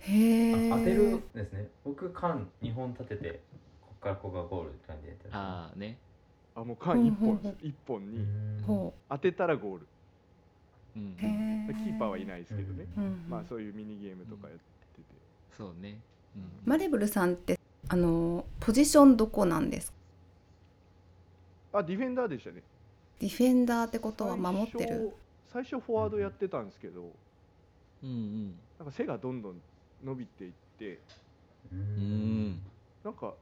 [0.00, 1.68] へえあ当てるですね。
[1.84, 3.40] 僕缶2本立てて
[3.82, 5.98] こっからここがゴールって感じでやってまああね
[6.54, 7.48] あもう缶1本うんうんう。
[7.50, 9.86] ん一本すにほ当てたらゴール。
[10.96, 11.02] うん。
[11.02, 14.62] うへえキーパーはいないですけどね、うんうんまあそういうミニゲームとかやって
[15.00, 15.04] て、
[15.56, 15.98] そうね。
[16.36, 16.42] うん。
[16.64, 17.58] マレブルさんって
[17.88, 19.92] あのポジションどこなんです
[21.72, 21.78] か？
[21.78, 22.62] あディフェンダーでしたね。
[23.20, 25.12] ディフェンダーってことは守ってる。
[25.52, 27.02] 最初最初フォワードやってたんですけど。
[28.02, 28.54] うんうん。
[28.78, 29.60] なんか背がどんどん
[30.04, 30.98] 伸びていって。
[31.72, 31.80] ううん
[32.52, 32.60] ん。
[33.04, 33.34] なんか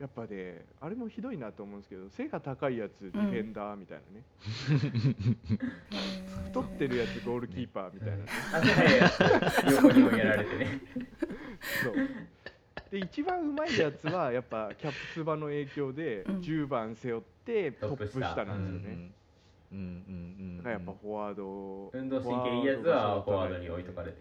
[0.00, 4.24] やっぱねあれもひどいなと思うんですけど背が高いやつディフェンダーみたいなね、
[6.46, 10.80] 太ってるやつゴールキーパーみたいなね、横にもやられてね。
[11.84, 11.94] そう。
[12.90, 16.40] で一番うまいやつはやっぱキャプツバの影響でうん。
[16.40, 19.10] 10番背負ってトップ下なんですよね、
[19.72, 21.90] うんうんうんだからやっぱフォワード。
[21.92, 24.16] 運動神経いいやつはフォワードに置いとかれて。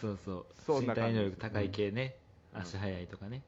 [0.00, 0.46] そうそ
[0.78, 0.80] う。
[0.80, 2.14] 身体能力高い系ね。
[2.16, 2.22] うん
[2.54, 3.42] 足速いとかね。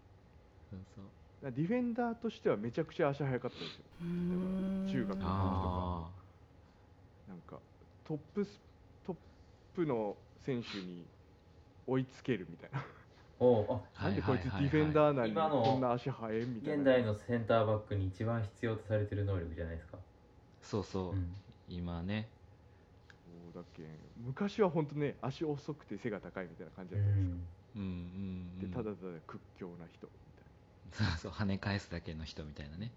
[0.70, 1.04] そうそう
[1.50, 3.84] ディフェンダーとしてはめちゃくちゃ足速かったですよ。
[4.92, 6.10] 中学のあ
[7.28, 7.58] なんか
[8.06, 8.60] トップス
[9.06, 9.16] トッ
[9.74, 11.04] プの選手に
[11.86, 12.84] 追いつけるみたいな。
[14.00, 16.82] なんでこいつディフェンダーなのに今のこんな足速いみたいな。
[16.82, 19.98] 現代のセンターバックに一番必要とされてる能力じゃないですか、
[20.62, 21.10] そうそう。
[21.10, 21.34] うん。
[21.68, 22.28] 今ね。
[23.52, 23.82] そうだっけ
[24.24, 27.46] 昔は本当ね足遅くて背が高いみたいな感じうだったんですよ、ん。
[27.76, 27.88] うんうん
[28.62, 28.70] うん。
[28.70, 30.06] でただただ屈強な人。
[30.06, 30.12] み
[30.96, 32.92] そうそう跳ね返すだけの人みたいなね。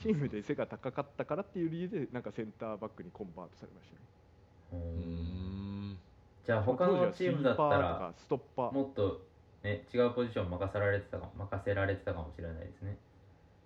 [0.00, 4.00] チームで背が高かったからっていう理由でなんかセンターバックにコンバートされましたね。
[4.72, 5.98] ううん。
[6.44, 8.72] じゃあ他のチームだったらストッパー。
[8.72, 9.22] もっと、
[9.62, 12.98] ね、違うポジション任せられてたか任せられてたかもしれないですね。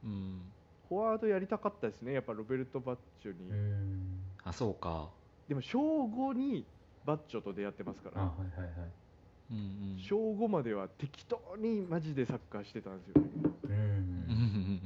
[0.05, 0.53] うん。
[0.89, 4.25] フォワードやりたかったですねやっぱロベルト・バッチョに、うん。
[4.45, 5.11] あそうか。
[5.49, 6.67] でも小5に
[7.05, 8.23] バッチョと出会ってますから。
[8.23, 9.02] あはいはいはい
[9.51, 9.61] うんう
[9.97, 9.99] ん。
[9.99, 13.29] 小5までは適当にマジでサッカーしてたんですよね。
[13.65, 13.73] うん。
[13.73, 13.83] うんうんう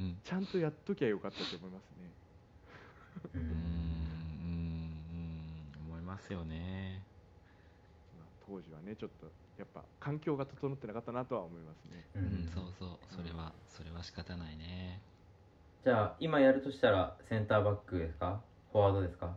[0.03, 2.09] んちゃんとやっときゃよかったと思いますね。
[3.35, 3.53] ううんんうんう
[5.89, 5.91] ん。
[5.91, 7.01] 思いますよね。
[8.17, 12.05] まあ当時はねちょっとやっぱ環境が整ってなかったなとは思いますね。
[12.15, 12.89] ううんんそうそう。
[13.09, 14.99] それはそれは仕方ないね。
[15.85, 18.41] じゃあ今やるとしたらセンターバックですか？
[18.73, 19.33] フォワードですか？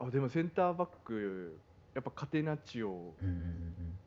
[0.00, 1.58] あでもセンターバック
[1.98, 3.12] やっぱカテナチオ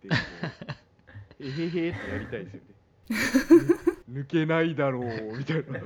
[0.01, 2.71] でこうえへへってやりたいですよね。
[4.09, 5.81] 抜けないだろうみたいな。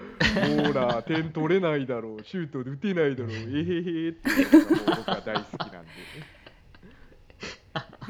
[0.66, 4.22] ほら点取れないだろうシュート打てないだろうえへへって
[4.86, 5.90] 僕は大好きなんで。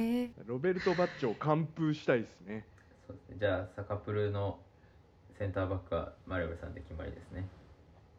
[0.03, 2.67] へ えロベルト・バッチョを完封したいですね。
[3.07, 3.37] そうですね。
[3.39, 4.59] じゃあサカプルの
[5.37, 7.47] センターバックはマレブさんで決まりですね。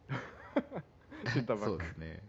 [1.35, 1.65] センターバック。
[1.65, 2.23] そうですね。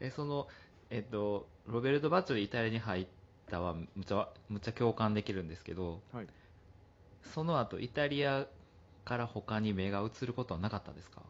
[0.00, 0.48] えその
[0.90, 3.06] えっとロベルト・バッチョでイタリアに入っ
[3.50, 6.26] たはむちゃむちゃ共感できるんですけどはい。
[7.22, 8.46] その後イタリア
[9.04, 11.22] から他に目が移ることはなかったですか？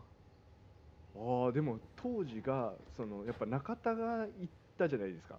[1.17, 4.29] ああでも当時がそのやっぱ中田が行っ
[4.79, 5.37] たじゃないですか。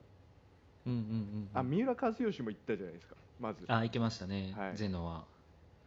[0.88, 3.66] うんうんうんあ三浦知良も行ったじゃないですかまず。
[3.68, 4.78] あ行きましたね、はい。
[4.78, 5.26] ゼノは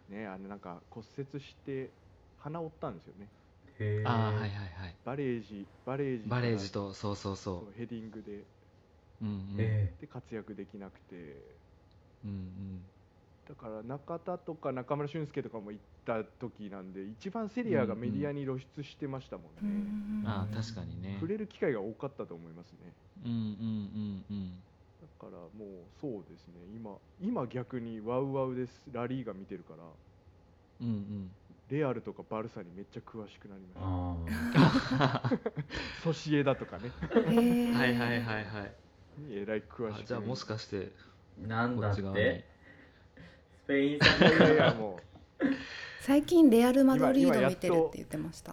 [0.08, 1.90] ねあのなんか骨折して
[2.38, 3.26] 鼻折ったんですよね
[3.80, 4.94] へえああはいはいはい。
[5.04, 8.32] バレージバレージバレージとそうそうそそうヘディングで
[9.22, 9.56] ううんうん。
[9.58, 11.14] へで活躍できなくて。
[12.24, 12.82] うんうん。
[13.48, 21.16] だから中田とか中村俊輔とかも行った時なんで一番セリアがメディアに露出してましたもうんね、んああ確かにね。
[21.20, 22.92] 触れる機会が多かったと思いますね。
[23.24, 24.62] うんうんうんうん。
[25.00, 26.54] だからもうそうですね。
[26.76, 28.72] 今今逆にワウワウです。
[28.92, 29.82] ラリーが見てるから。
[30.80, 31.30] うんうん
[31.70, 36.02] レアルとかバルサにめっちゃ詳しくなりまあした。
[36.02, 36.90] ソシエダとかね。
[37.74, 38.72] はいはいはいはい。
[39.18, 39.80] にえらい詳しく。
[39.82, 40.90] なりましたあじゃあもしかして
[41.44, 42.44] あなんこだって
[43.64, 44.98] スペインさんいやも
[45.40, 45.44] う。
[46.00, 48.52] 最近レアル・マドリード見てるって言ってましあ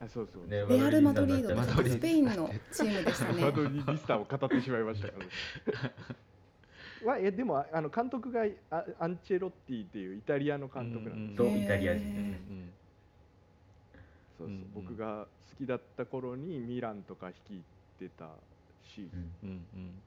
[0.00, 5.14] たそうそう、ねレアル・マドリードマドリードスペインのチームでしたマねドリースターを語ってしまいましたよ
[7.04, 12.02] はえでもああの監督があアンチェロッティっていうイタリアの監督なんですイタリア人
[14.38, 14.46] そうそう。
[14.46, 14.72] うんうん。
[14.74, 17.62] 僕が好きだった頃にミランとか率い
[17.98, 18.26] てた
[18.82, 20.02] し、うんうんうん。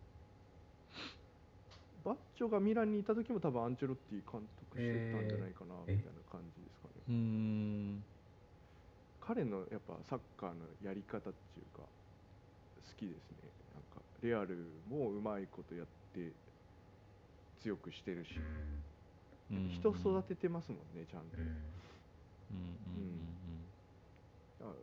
[2.04, 8.00] バッチョがミランにいた時も多分アンチェロッティ監督してたんじゃないかな、えーみたいな感じですかね。
[9.22, 11.30] 彼のやっぱサッカーのやり方って
[11.60, 11.88] いうか好
[12.96, 13.50] きですね。
[13.74, 16.32] なんかレアルもうまいことやって
[17.62, 18.40] 強くしてるし、
[19.52, 19.70] うん。
[19.70, 21.48] 人育ててますもんねちゃんと、うん。
[21.48, 23.26] うんうん
[24.62, 24.74] あ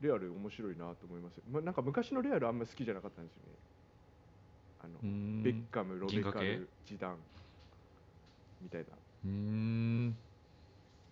[0.00, 3.52] レアル面白いなと思いますよ、ま、なんか昔のレアルあんま好きじゃなかったんですよね。
[4.80, 4.94] あの、
[5.42, 7.16] ベッカムロベカルジダン
[8.60, 8.86] みたいな。
[9.24, 10.16] うーん。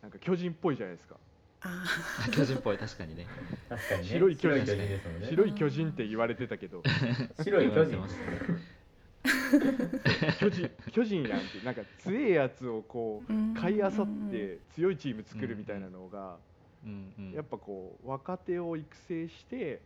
[0.02, 1.16] なんか巨人っぽいじゃないですか。
[1.62, 1.84] あ
[2.30, 3.26] 巨人っぽい確かにね。
[3.68, 4.08] 確かにね。
[4.08, 4.66] 白い巨人。
[5.28, 6.82] 白い巨人って言われてたけど。
[7.42, 8.00] 白い巨人
[10.38, 16.38] 巨人巨人やんってなんか強いやつをこうー買いあさって強いチーム作るみたいなのが、
[16.84, 17.32] うんうん。
[17.32, 19.80] やっぱこう若手を育成して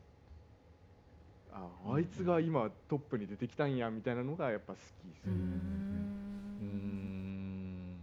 [1.52, 7.96] ああいつが今トップに出てきたんやみたいなのがやっぱ好きですうーよ、うーん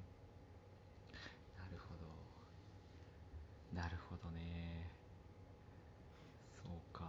[1.55, 1.95] なるほ
[3.75, 4.91] どなるほどね
[6.61, 7.05] そうか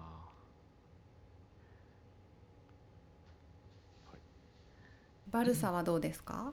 [5.30, 6.52] バルサはどうですか？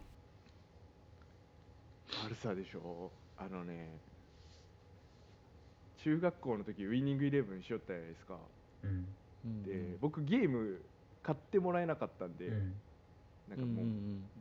[2.24, 3.12] バルサでしょ。
[3.38, 3.90] あのね
[5.98, 8.38] 中学校の時ウイニングイレブンしよったじゃないですか。
[8.84, 8.88] う
[9.48, 9.64] ん。
[9.64, 10.82] で僕ゲーム
[11.24, 12.74] 買ってもらえなかったんで、うん。
[13.50, 13.86] なんかもう、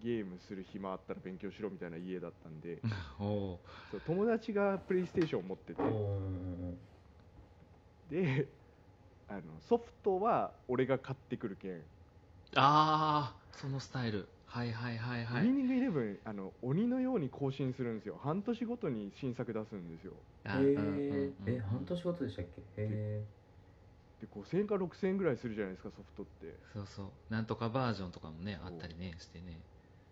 [0.03, 2.79] ゲームする暇あったら勉強しろみたいな家だったんで
[3.19, 3.59] そ
[3.93, 5.83] う友達がプレイステーションを持ってて。
[8.11, 8.49] で
[9.29, 11.83] あのソフトは俺が買ってくるけん、
[12.57, 14.29] ああそのスタイル。
[14.47, 15.47] はいはいはいはい。
[15.47, 18.17] ウイニングイレブンあの鬼のように更新するんですよ。
[18.17, 20.13] 半年ごとに新作出すんですよ。
[20.45, 22.63] あへええ半年ごとでしたっけ？
[22.77, 23.25] へ
[24.21, 26.61] で5000円か6000円ぐらいするじゃないですかソフトって。
[26.73, 27.33] そうそう。
[27.33, 29.61] なんとかバージョンとかもねあったりねしてね。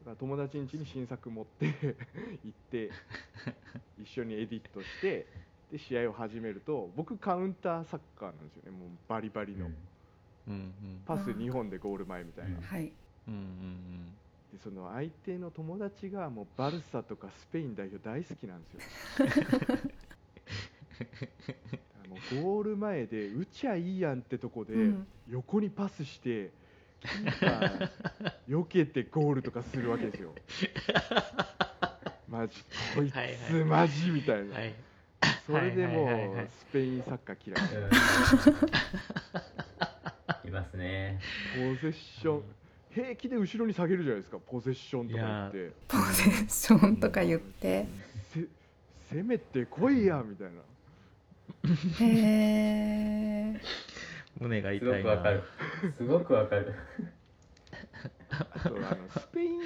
[0.00, 1.66] だから友達ん家に新作持って
[2.42, 2.90] 行って
[3.96, 5.26] 一緒にエディットして
[5.70, 8.70] で試合を始めると僕カウンターサッカーなんですよね。
[8.70, 9.74] もうバリバリの、うん
[10.48, 10.72] うんうん。
[11.06, 12.62] パス2本でゴール前みたいな、うん。
[12.62, 12.92] はい。
[13.28, 14.16] うんうん
[14.52, 18.80] でその相手の友達がもうバルサとかスペイン代表大好きなんですよ。
[22.04, 25.06] あのゴール前で打ちゃいいやんってとこでうん。
[25.30, 26.50] 横にパスして
[27.00, 27.90] キーパー
[28.48, 30.34] 避けてゴールとかするわけですよ。
[32.28, 32.62] マジ
[32.94, 34.74] こいつマジみたいな、はい。
[35.46, 37.60] それでもうスペインサッカー嫌い
[40.52, 41.18] ますね。
[41.54, 42.42] ポゼッション。
[42.90, 45.72] 平気で後ろに下げるじゃないですかポゼッションとか言って。
[45.88, 47.86] ポゼッションとか言って。
[48.34, 48.46] せ
[49.16, 50.60] 攻めてこいやみたいな。
[52.00, 53.60] へえ
[54.40, 55.04] 胸がす痛いな。
[55.04, 55.42] ごくわかる。
[55.96, 56.74] すごくわかる。
[58.30, 59.60] あとあのスペイン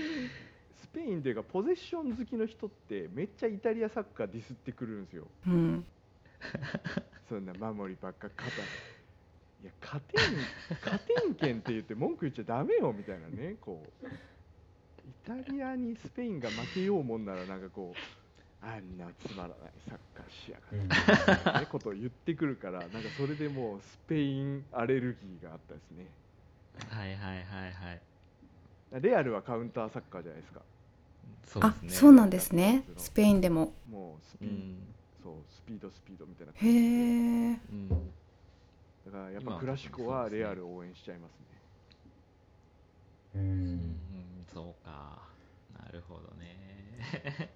[0.80, 5.26] スペインっていうかポゼッション好きの人ってめっちゃイタリアサッカーディスってくるんですよ。
[5.46, 5.84] うん。
[7.28, 8.95] そんな守りばっか勝たな
[9.66, 10.36] いいや勝てん
[10.84, 14.06] 勝てんけんって言って文句言っちゃダメよみたいなね こう。
[14.06, 14.10] イ
[15.24, 19.56] タリアにスペインが負けようもんならなんかこうあんなつまらない
[19.88, 26.06] サッカーしやうんがってみたいなねことを言ってくるからなんかそれでもうスペインアレルギーがあったですね。
[26.88, 28.00] はいはいはいはい。
[29.02, 30.60] レアルはカウンターサッカーじゃないですか。
[30.60, 30.62] あ
[31.44, 31.90] そうですね。
[31.90, 32.84] そうなんですね。
[32.96, 33.72] スペインでも。
[33.88, 34.86] もうスピー、うん。
[35.22, 38.12] そうスピードスピードみたいなへえうん
[39.06, 41.46] だからやっぱクラシコはレアルを応援しちゃいますね。
[43.36, 45.22] ううんんそうか。
[45.80, 47.50] なるほどね。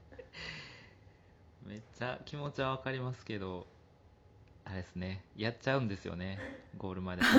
[1.67, 3.67] めっちゃ気持ちはわかりますけど
[4.65, 5.25] あれですね。
[5.37, 6.39] やっちゃうんですよね。
[6.77, 7.23] ゴールまで。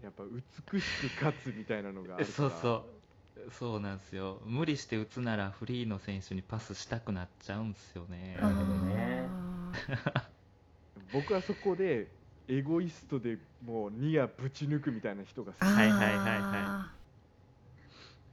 [0.00, 0.22] やっぱ
[0.70, 2.36] 美しく勝つみたいなのがあるから。
[2.36, 2.86] そうそ
[3.46, 3.50] う。
[3.50, 4.40] そうなんですよ。
[4.44, 8.38] 無理して打つならフリーの選手にパスしたくなっちゃうんですよね。
[8.40, 9.28] なるほどね
[11.10, 12.08] 僕はそこで
[12.48, 15.62] エゴイストでもうニアぶち抜くみたいな人が好き。
[15.62, 16.90] はいはいはいは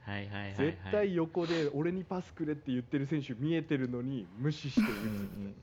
[0.00, 0.48] はいはい。
[0.48, 5.12] はいはい絶対横で俺にパスくれって言ってる選手見えてるのに無視して打つうんう
[5.48, 5.56] ん。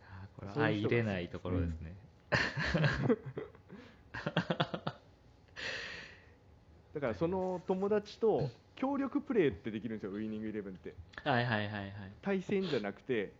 [0.00, 1.96] あーこれは相入れないところですね、
[6.94, 10.94] だからその友達と協力プレーってできるんですよウイニングイレブンって。
[11.22, 11.92] はいはいはいはい。
[12.22, 13.32] 対戦じゃなくて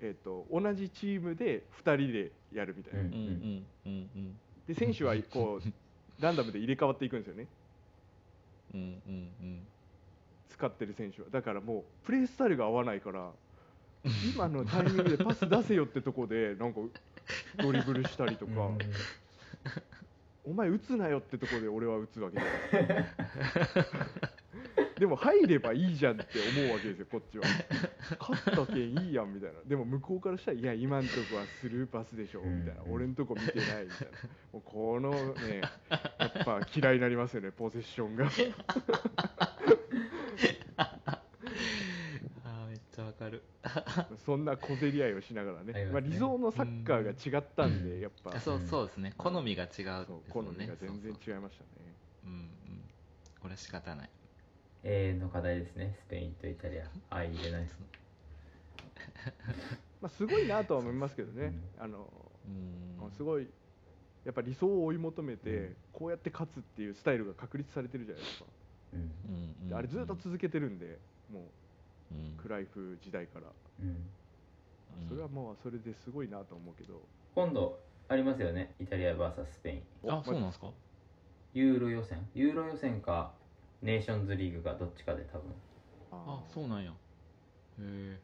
[0.00, 4.10] えー、と同じチームで2人でやるみたいな、うんうんうんうん。
[4.14, 5.72] うんで選手はこう
[6.22, 7.46] ランダムで入れ替わっていくんですよね。
[8.74, 9.66] うんうんうん。
[10.50, 11.28] 使ってる選手は。
[11.30, 13.32] だからもうプレースタイルが合わないから
[14.34, 16.80] 今のタイミングでパス出せよってとこでなんか
[17.56, 18.78] ドリブルしたりとか、うん
[20.44, 23.06] お前打つなよってとこで俺は打つわけじゃない
[24.98, 26.24] でも入ればいいじゃんって
[26.56, 27.44] 思うわけですよこっちは。
[28.20, 29.58] 勝ったけんいいやんみたいな。
[29.66, 32.82] でも向こうからしたらいや今んとこはスルーパスでしょみたいな。
[32.82, 34.18] うん俺んとこ見てないみたいな。
[34.52, 35.60] もうこのね
[36.20, 38.26] やっぱ嫌いになりますよねポゼッションが
[42.44, 43.42] あーめっちゃわかる。
[44.24, 45.72] そんな小競り合いをしながらね。
[45.72, 45.86] ね。
[45.86, 48.34] まあ、理想のサッカーが違ったんで、やっぱ。
[48.34, 49.14] あそうそうですね。
[49.16, 51.70] 好みが違うですそう好みが全然違いましたね。
[52.22, 52.34] そうう。
[52.34, 52.48] んうん。
[53.40, 54.10] これは仕方ない。
[54.84, 55.96] 永遠の課題ですね。
[56.00, 56.90] スペインとイタリア。
[57.10, 57.78] 相入れないです。
[60.00, 62.10] まあ、すごいなとは思いますけどね、あの
[62.46, 62.48] う
[63.06, 63.10] ん。
[63.12, 63.48] すごい
[64.24, 65.76] やっぱ理想を追い求めて、うん。
[65.92, 68.46] こうやって勝つっていうスタイルが確立されてるじゃないですか、
[68.94, 69.00] うん。
[69.00, 69.02] う
[69.66, 70.98] んであれずっと続けてるんで
[71.30, 71.50] も
[72.40, 73.46] クライフ時代から、
[75.08, 77.00] それはもうそれですごいなと思うけど。
[77.34, 78.74] 今度ありますよね。
[78.80, 79.74] イタリア VS スペイ
[80.06, 80.10] ン。
[80.10, 80.70] あそうなんですか？
[81.54, 82.28] ユーロ予選。
[82.34, 83.32] ユーロ予選か
[83.80, 85.52] ネーションズリーグかどっちかで多分。
[86.12, 86.90] あそうなんや。
[86.90, 86.94] へ
[87.80, 88.18] え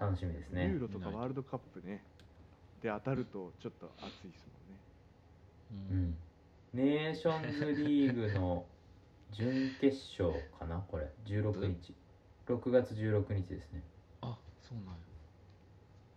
[0.00, 2.02] 楽しみですユねーロとかワールドカップね。
[2.82, 4.46] で当たるとちょっと熱いです
[5.90, 5.92] もんね。
[5.92, 6.04] ううん。
[6.08, 6.16] ん
[6.72, 8.64] ネーションズリーグの
[9.32, 10.82] 準決勝かな？
[10.88, 11.10] これ。
[11.26, 11.94] 16日
[12.46, 13.82] 6月16日ですね。
[14.20, 14.92] あそうなんや。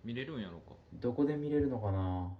[0.04, 0.76] 見れるんやろうか。
[0.94, 2.32] どこで見れるのかな？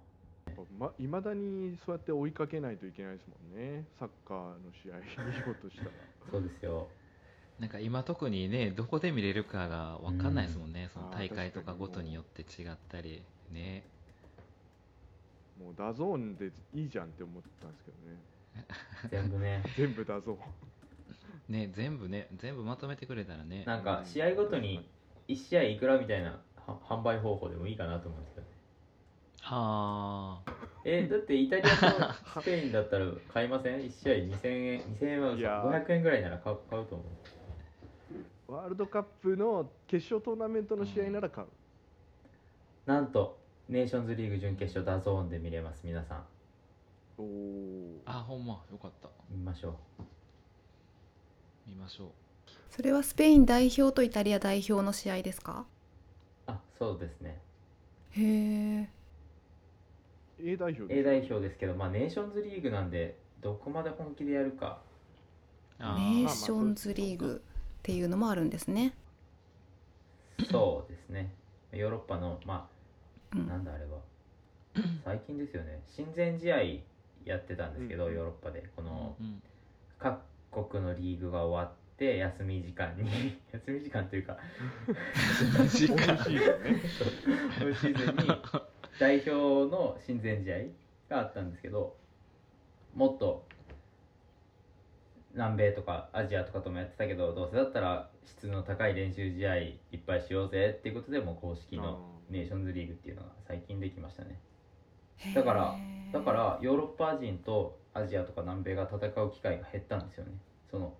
[0.78, 3.84] まあいまだにそうやって追いかけないといけないですもんね。
[3.98, 5.90] サッカーの試合見ようとしたら。
[6.30, 6.88] そうですよ。
[7.58, 13.22] なんか今特にねどこで見れるかが分かんないですもんね、そのあー大会とかごとによって違ったり。
[13.52, 13.84] ね。
[15.58, 18.20] もうダゾーンでいいじゃんって思ったんですけどね。
[19.10, 19.62] 全部ね。
[19.76, 20.38] 全部ダゾーン
[21.48, 23.64] ね全部ね全部まとめてくれたらね。
[23.66, 24.88] なんか試合ごとに
[25.28, 28.46] 1試合いくらみたいなは販売方法でもいいかなと思うんですけど
[29.42, 30.52] ああ。
[30.84, 35.64] えーだってイタリアとスペインだったら 買いません ?1 試合2000円2000円は嘘いや。
[35.64, 38.52] ー500円ぐらいなら買う買うと思う。
[38.52, 41.48] ワールドカップの決勝トーナメントの試合なら買う、
[42.86, 43.38] なんと
[43.68, 46.24] ネーションズリーグ準決勝ダゾーンで見れます皆さん。
[47.18, 49.08] おおあほんまよかった。
[49.28, 49.76] 見ましょ
[51.66, 52.08] 見ましょう。
[52.70, 55.64] それはスペイン代表とイタリア代表の試合ですか？
[56.48, 57.40] うあそうですね。
[58.10, 58.88] へえ
[60.38, 64.80] A 代表 A 代表ですけどまあネーションズリーグなんでどこまで本気でやるか。
[65.78, 68.94] あネーーションズリーグっていうのもあるんですね。
[70.50, 71.32] そうですね。
[71.72, 72.68] ヨーロッパのま
[73.32, 73.46] あうん。
[73.48, 73.98] なんだあれは。
[75.04, 75.82] 最近ですよね。
[75.96, 76.62] 親善試合
[77.24, 78.14] やってたんですけど、うん。
[78.14, 78.68] ヨーロッパで。
[78.76, 79.42] このうん。
[79.98, 80.20] 各
[80.64, 83.02] 国のリーグが終わって休み時間に
[83.52, 84.38] 休み時間というか
[85.68, 85.96] 時間。
[85.96, 86.80] 今シーズンね
[87.60, 88.42] 今シーズンに
[88.98, 89.30] 代表
[89.70, 90.56] の親善試合
[91.08, 91.96] があったんですけど
[92.94, 93.44] もっと
[95.34, 102.00] 南米とかアジアとかともやってたけどどうせだったら質の高い練習試合いっぱいしようぜっていうことでもう公式の
[102.30, 104.40] ネーションズリーグっていうのが最近できましたね。
[105.34, 105.76] だから
[106.12, 110.32] だからヨーロッパ人とアジアとか南米が戦う機会が減ったんですよね
[110.70, 110.94] その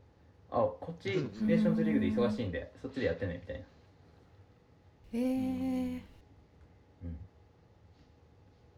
[0.51, 1.47] あこっちうん。
[1.47, 3.63] ネーションズリーグで忙しいんでそっちでやってねみたいな、
[5.13, 6.01] へー。
[7.05, 7.17] うん、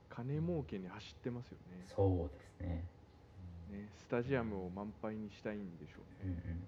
[0.08, 1.84] 金儲けに走ってますよね。
[1.94, 2.84] そうですね。
[3.70, 6.34] ねスタジアムを満杯にしたいんでしょうね。
[6.46, 6.62] うんうん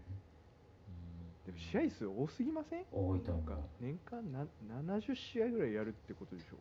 [1.47, 2.85] でも試合数多すぎません？
[2.93, 3.45] 多いと思う。
[3.81, 4.47] 年間な
[4.85, 6.57] 70試合ぐらいやるってことでしょ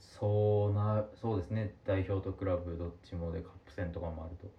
[0.00, 1.74] そうなそうですね。
[1.84, 4.50] 代表とクラブどっちもでカップ戦とかもあると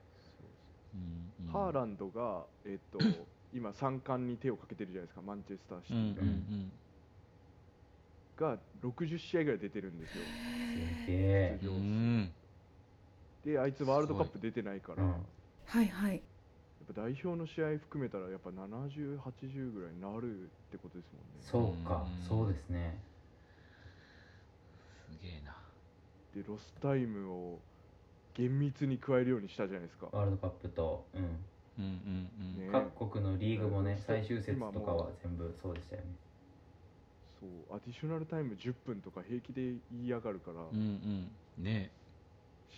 [0.93, 1.51] うんうん。
[1.51, 2.99] ハーランドが、えっと
[3.53, 6.71] 今三冠に手をかけてるじゃないですかマンチェスターシテうんィうん
[8.35, 10.23] が60試合ぐらい出てるんですよ。
[11.05, 12.31] 出場ん。
[13.45, 15.19] であいつワールドカップ出てないから、うんやっ
[15.65, 16.21] はいはい。
[16.87, 21.75] ぱ代表の試合含めたらやっぱ7080ぐらいになるってことですもんね。
[21.75, 22.23] そうかうん。
[22.27, 22.97] そうですね。
[25.05, 25.55] すげえな。
[26.35, 27.59] でロスタイムを
[28.33, 30.07] 厳密に加えるようにしたじゃないですか。
[30.11, 31.21] ワールドカップと、うん。
[31.21, 32.65] うんうんうん。
[32.65, 32.69] ね。
[32.71, 36.07] 各国のリーグもね最終節とかは全部そうでしたよね。
[37.39, 37.75] そう。
[37.75, 39.61] アディショナルタイム10分とか平気で
[39.91, 40.77] 言いやがるから、うん
[41.57, 41.63] うん。
[41.63, 41.91] ね。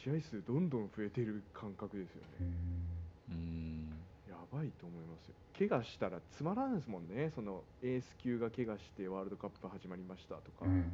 [0.03, 4.07] 試合数どんどん増えてる感覚ですようね、んうん。
[4.29, 5.35] やばいと思いますよ。
[5.57, 7.31] 怪我したらつまらんですもんね。
[7.33, 10.79] そのエース級が怪我してワールドカップ始まりましたとか、うん。
[10.79, 10.85] ね、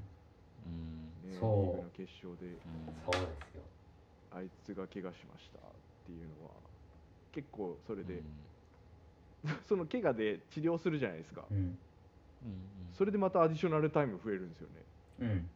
[0.65, 0.69] う。
[0.69, 2.61] んリーそうグの決勝で。
[3.05, 3.63] そうですよ
[4.31, 5.61] あいつが怪我しましたっ
[6.05, 6.51] ていうのは
[7.31, 8.07] 結構それうん。
[8.07, 8.23] で、
[9.67, 11.57] その怪我で治療するじゃないですか、うん。
[11.57, 11.79] うん
[12.45, 12.89] うん。
[12.93, 14.85] それでまたアディショナルタイム増えるんですよね。
[15.19, 15.49] うん。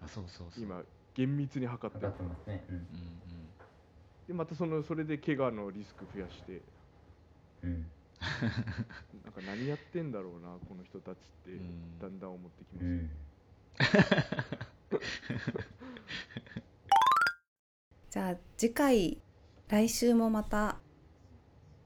[0.00, 0.64] あそうそうそう。
[0.64, 0.82] 今
[1.14, 2.06] 厳密に測って。
[2.06, 2.64] ますね。
[2.68, 2.86] うん。
[4.26, 6.62] でまたそのそれで怪我のリスク増やして。
[7.62, 7.90] うんうん。
[9.24, 11.98] なんか何やってんだろうなこの人たちってうん。
[11.98, 13.10] だんだん思ってきます、うん
[18.10, 19.18] じゃあ次回
[19.68, 20.76] 来週もまた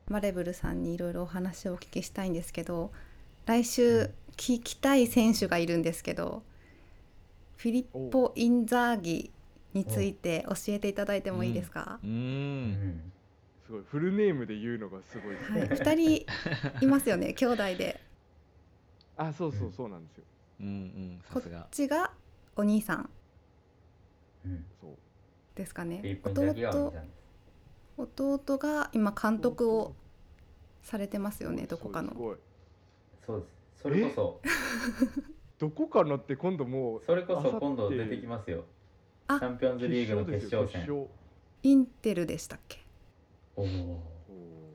[0.08, 2.92] マレブルさんにいろいろお話をお聞きしたいんですけど
[3.46, 6.42] 来週聞きたい選手がいるんですけど
[7.56, 9.30] フィリッポ・インザーギ
[9.72, 12.10] について教えていただいてもいいですか、ううん。
[12.10, 13.12] ん
[13.66, 13.82] すごい。
[13.84, 15.36] フルネームで言うのがすごい。
[15.36, 16.26] ですね、はい、2人
[16.80, 18.00] いますよね 兄弟で。
[19.16, 20.24] あそうそううんそうなんですよ。
[20.60, 22.12] うんうんこっちが
[22.56, 23.10] お兄さん。
[24.44, 24.64] うん。
[24.80, 24.96] そう
[25.54, 26.20] ですかね。
[27.96, 29.94] 弟弟が今監督を
[30.82, 32.12] されてますよねどこかの。
[33.24, 33.46] そうで
[33.76, 33.82] す。
[33.82, 34.40] それこそ。
[35.58, 38.64] どこかのって今度もうそれこそ今度出てきますよ。
[39.28, 41.08] あチャンピオンズリーグの決勝戦。
[41.62, 42.80] インテルでしたっけ？
[43.56, 43.62] お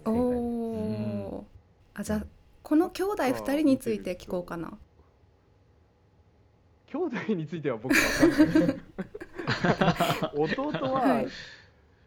[0.06, 1.46] お
[1.94, 2.26] あじゃあ
[2.64, 4.78] この兄弟2人について聞こうかな。
[6.88, 8.78] 兄弟については僕は分かんない
[10.36, 11.28] 弟は、はい。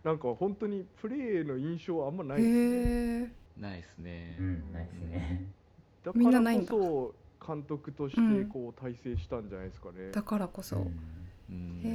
[0.04, 3.32] なんか本当にプレーの印象あんまなへいですね。
[3.58, 4.36] えないっすね。
[4.40, 5.46] うんないですね。
[6.04, 6.72] だみんなからないんだ。
[6.72, 10.92] こそ監督としうんてこう体制したんじゃないですかね、だからこそ、うん。
[11.50, 11.80] うん。
[11.84, 11.88] へ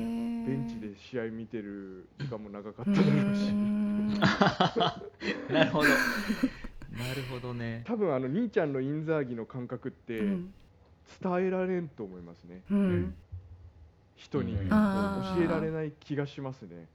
[0.44, 3.52] えベンチで試合見てる時間も長かっうただろうし。
[5.52, 5.90] なるほど。
[5.90, 7.84] なるほどね。
[7.86, 10.54] 多分あの兄ちゃんのインザーギの感覚ってうん。
[11.24, 13.16] 伝えられんと思いますね、うん
[14.18, 14.64] 人に、教
[15.44, 16.88] えられない気がしますね。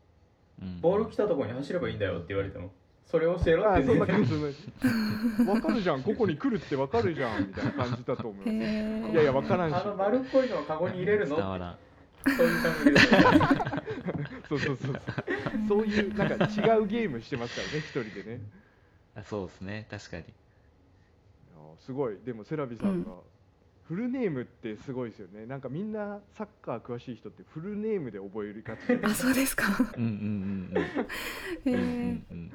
[0.60, 0.80] うん。
[0.80, 2.70] ボール来たところに走ればいいんだよって言われても
[3.06, 9.12] それ教えろってそんな感じじわかるじゃんここに来るってわかるじゃんみたいな感じだと思います。
[9.12, 9.74] いやいやわからんし。
[9.74, 11.76] あの丸っこいのをカゴに入れるの伝わらん。
[12.24, 13.00] そういう感覚で
[14.48, 15.02] そうそうそうそう。
[15.68, 18.40] そういうなんか違うゲームしてますからね一人でね。
[19.14, 19.86] あそうですね。
[19.90, 20.22] 確かに。
[20.22, 20.32] いや
[21.80, 22.16] すごい。
[22.24, 23.10] でもセラビさんが、
[23.88, 25.44] フルネームってすごいですよね。
[25.46, 29.66] なんかみんなサッカー詳しい人ってフルネームで覚えるかってあそうですか。
[29.96, 30.72] うんうん
[31.64, 31.76] へうんうん。
[31.76, 32.52] うんうえんうん。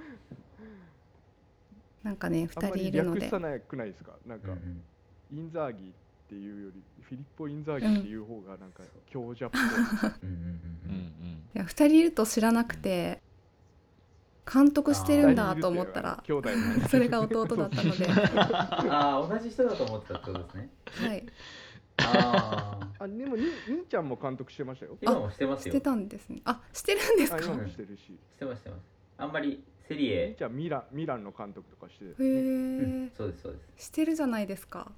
[2.04, 3.20] なんかね2あんまり人いるので。
[3.22, 4.14] 略さなくないですか？
[4.26, 4.82] なんか、うん
[5.30, 10.92] インザーギっていうよりフィリッポ・インザーギっていう方がなんか強者っぽい、うんうんうんうん。
[10.92, 13.22] うんいや2人いると知らなくて
[14.52, 16.24] 監督してるんだと思ったら
[16.90, 18.08] それが弟だったので。
[18.90, 20.70] ああ同じ人だと思ってたってことですね。
[21.08, 21.26] はい。
[22.00, 24.98] あああでもに兄ちゃんも監督してましたよ。
[25.02, 25.74] 今もしてますよ。
[25.74, 26.42] してたんですね。
[26.46, 27.38] あしてるんですか？
[27.38, 28.04] あ今もしてるし。
[28.06, 28.82] してますしてます。
[29.18, 30.30] あんまりセリ兄エ。
[30.32, 32.06] えちゃんミランミランの監督とかして。
[32.06, 33.06] へうん。
[33.08, 33.86] えそうですそうです。
[33.86, 34.92] してるじゃないですか。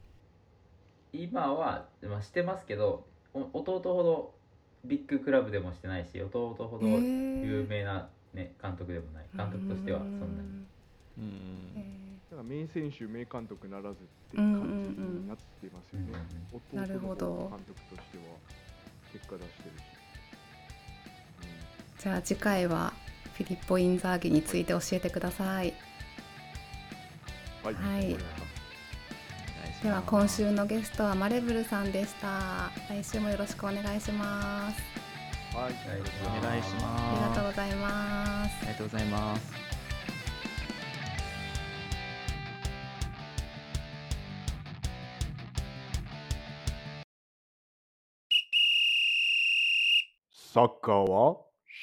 [1.11, 4.35] 今は、まあ、してますけどお弟ほど
[4.85, 9.25] ビッグクラブでもしてないし弟ほどへ有ー名な、ね、監督でもない。
[9.35, 10.65] 監督としてはそんなに。
[11.17, 11.73] うん。
[11.75, 11.99] へ
[12.29, 13.95] だから名選手名監督ならずっ
[14.31, 16.07] ていう感じになってますよね、
[16.73, 17.49] なるほど。
[17.49, 18.23] 監督としては
[19.11, 22.93] 結果出してるし、ーじゃあ次回は
[23.33, 25.73] フィリッポ・インザーギについて教えてください。
[27.65, 27.73] うん、はい。
[27.73, 28.35] わかりましたお
[29.63, 32.69] 願いでは今週のゲストはマレブルさんでした。
[32.89, 34.98] 来週もよろしくお願いします
[35.53, 35.73] はい。
[35.73, 38.57] お願いしますありがとうございます。
[38.61, 39.51] ありがとうございます。
[50.53, 51.37] サッカーは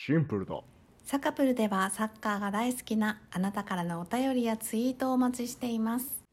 [0.07, 0.61] シンプルだ。
[1.05, 6.27] サカプルではサッカーが大好きなあなたからのお便りやツイートをお待ちしています。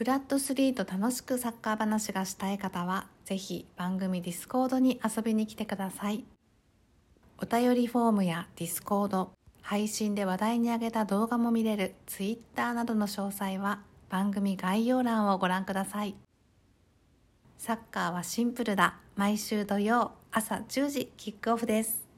[0.00, 6.24] フラット3と楽しくサッカー話がしたい方はぜひ番組ディスコードに遊びに来てください
[7.42, 9.32] お便りフォームやディスコード
[9.62, 13.80] 配信で話題に上げた動画も見れるツイッターなどの詳細は
[14.10, 16.14] 番組概要欄をご覧ください。
[17.56, 18.98] サッカーはシンプルだ。
[19.16, 22.09] 毎週土曜朝10時キックオフです。